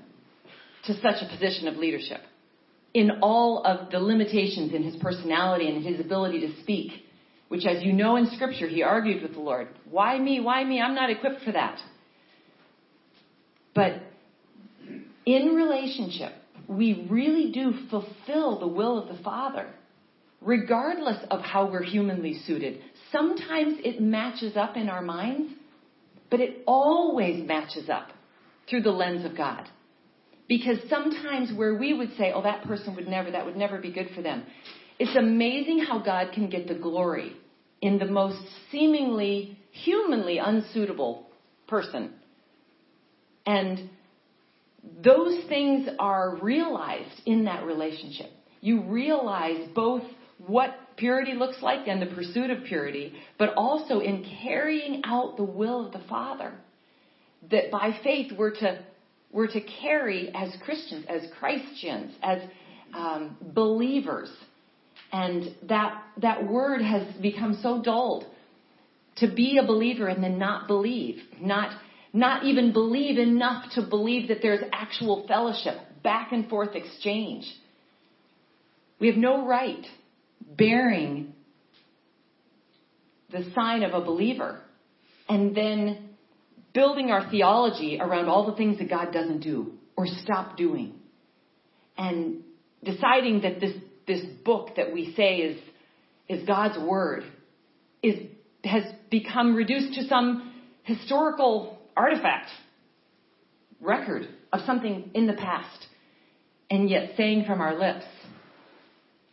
[0.85, 2.21] to such a position of leadership
[2.93, 6.91] in all of the limitations in his personality and his ability to speak,
[7.49, 9.67] which, as you know in Scripture, he argued with the Lord.
[9.89, 10.39] Why me?
[10.39, 10.81] Why me?
[10.81, 11.79] I'm not equipped for that.
[13.75, 14.01] But
[15.25, 16.33] in relationship,
[16.67, 19.67] we really do fulfill the will of the Father,
[20.41, 22.81] regardless of how we're humanly suited.
[23.11, 25.51] Sometimes it matches up in our minds,
[26.29, 28.09] but it always matches up
[28.69, 29.67] through the lens of God.
[30.47, 33.91] Because sometimes where we would say, oh, that person would never, that would never be
[33.91, 34.43] good for them,
[34.97, 37.35] it's amazing how God can get the glory
[37.81, 38.41] in the most
[38.71, 41.27] seemingly humanly unsuitable
[41.67, 42.13] person.
[43.45, 43.89] And
[45.03, 48.31] those things are realized in that relationship.
[48.61, 50.03] You realize both
[50.45, 55.43] what purity looks like and the pursuit of purity, but also in carrying out the
[55.43, 56.53] will of the Father.
[57.51, 58.83] That by faith we're to,
[59.31, 62.41] we're to carry as Christians, as Christians, as
[62.93, 64.29] um, believers.
[65.11, 68.25] And that, that word has become so dulled.
[69.17, 71.77] To be a believer and then not believe, not
[72.11, 77.45] not even believe enough to believe that there's actual fellowship, back and forth exchange.
[78.99, 79.85] We have no right
[80.57, 81.33] bearing
[83.31, 84.61] the sign of a believer
[85.27, 86.09] and then
[86.73, 90.95] building our theology around all the things that God doesn't do or stop doing.
[91.97, 92.43] and
[92.83, 93.75] deciding that this,
[94.07, 95.59] this book that we say is,
[96.29, 97.23] is God's Word
[98.01, 98.15] is,
[98.63, 100.53] has become reduced to some
[100.83, 102.49] historical artifact,
[103.81, 105.85] record of something in the past,
[106.71, 108.05] and yet saying from our lips,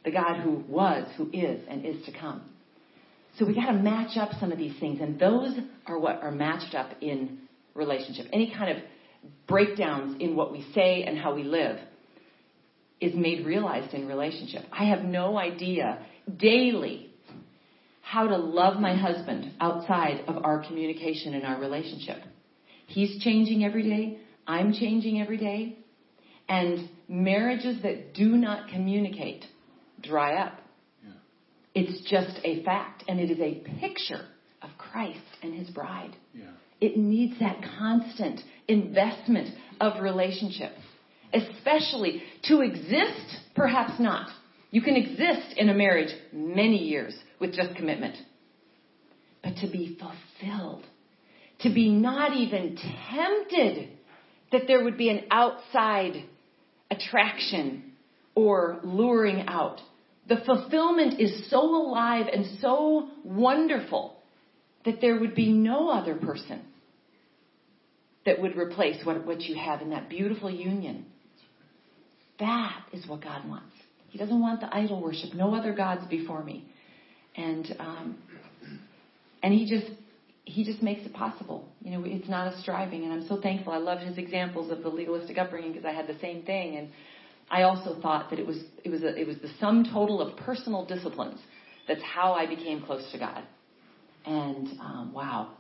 [0.05, 2.43] the God who was, who is, and is to come.
[3.39, 5.57] So we got to match up some of these things, and those
[5.87, 7.39] are what are matched up in
[7.75, 8.27] relationship.
[8.33, 8.83] Any kind of
[9.47, 11.79] breakdowns in what we say and how we live
[13.01, 14.65] is made realized in relationship.
[14.73, 16.05] I have no idea
[16.37, 17.11] daily
[18.01, 22.19] how to love my husband outside of our communication and our relationship.
[22.87, 24.19] He's changing every day.
[24.47, 25.79] I'm changing every day.
[26.49, 29.45] And marriages that do not communicate
[30.01, 30.61] dry up.
[31.05, 31.13] Yeah.
[31.75, 33.05] It's just a fact.
[33.09, 34.25] And it is a picture
[34.63, 36.17] of Christ and his bride.
[36.33, 36.45] Yeah.
[36.81, 40.73] It needs that constant investment of relationship.
[41.33, 44.29] Especially to exist, perhaps not.
[44.71, 48.17] You can exist in a marriage many years with just commitment.
[49.43, 50.85] But to be fulfilled,
[51.61, 52.79] to be not even
[53.11, 53.91] tempted
[54.53, 56.25] that there would be an outside
[56.91, 57.93] attraction
[58.35, 59.81] or luring out.
[60.29, 64.17] The fulfillment is so alive and so wonderful
[64.85, 66.63] that there would be no other person
[68.25, 71.07] that would replace what, what you have in that beautiful union.
[72.39, 73.73] That is what God wants.
[74.11, 76.65] He doesn't want the idol worship, no other gods before me.
[77.37, 78.19] And um,
[79.43, 79.87] and he just
[80.47, 81.69] he just makes it possible.
[81.83, 83.73] You know, it's not a striving, and I'm so thankful.
[83.73, 86.89] I loved his examples of the legalistic upbringing because I had the same thing, and
[87.51, 90.37] I also thought that it was it was a, it was the sum total of
[90.39, 91.41] personal disciplines.
[91.89, 93.43] That's how I became close to God.
[94.25, 95.55] And um, wow,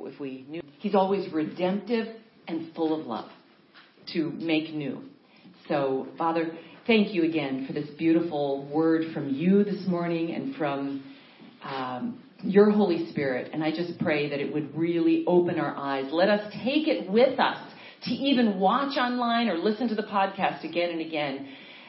[0.00, 2.16] if we knew, He's always redemptive
[2.48, 3.30] and full of love
[4.14, 5.02] to make new.
[5.68, 11.04] So, Father, thank you again for this beautiful word from you this morning and from
[11.62, 13.50] um, your Holy Spirit.
[13.52, 16.06] And I just pray that it would really open our eyes.
[16.12, 17.58] Let us take it with us
[18.04, 21.48] to even watch online or listen to the podcast again and again.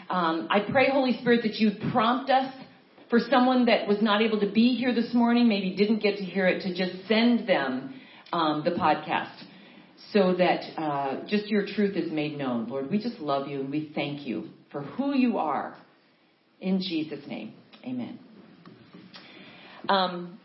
[0.10, 2.54] Um, I pray, Holy Spirit, that you'd prompt us
[3.10, 6.24] for someone that was not able to be here this morning, maybe didn't get to
[6.24, 7.94] hear it, to just send them
[8.32, 9.32] um, the podcast
[10.12, 12.68] so that uh, just your truth is made known.
[12.68, 15.76] Lord, we just love you and we thank you for who you are.
[16.60, 17.54] In Jesus' name,
[17.86, 18.20] amen.
[19.90, 20.40] Um,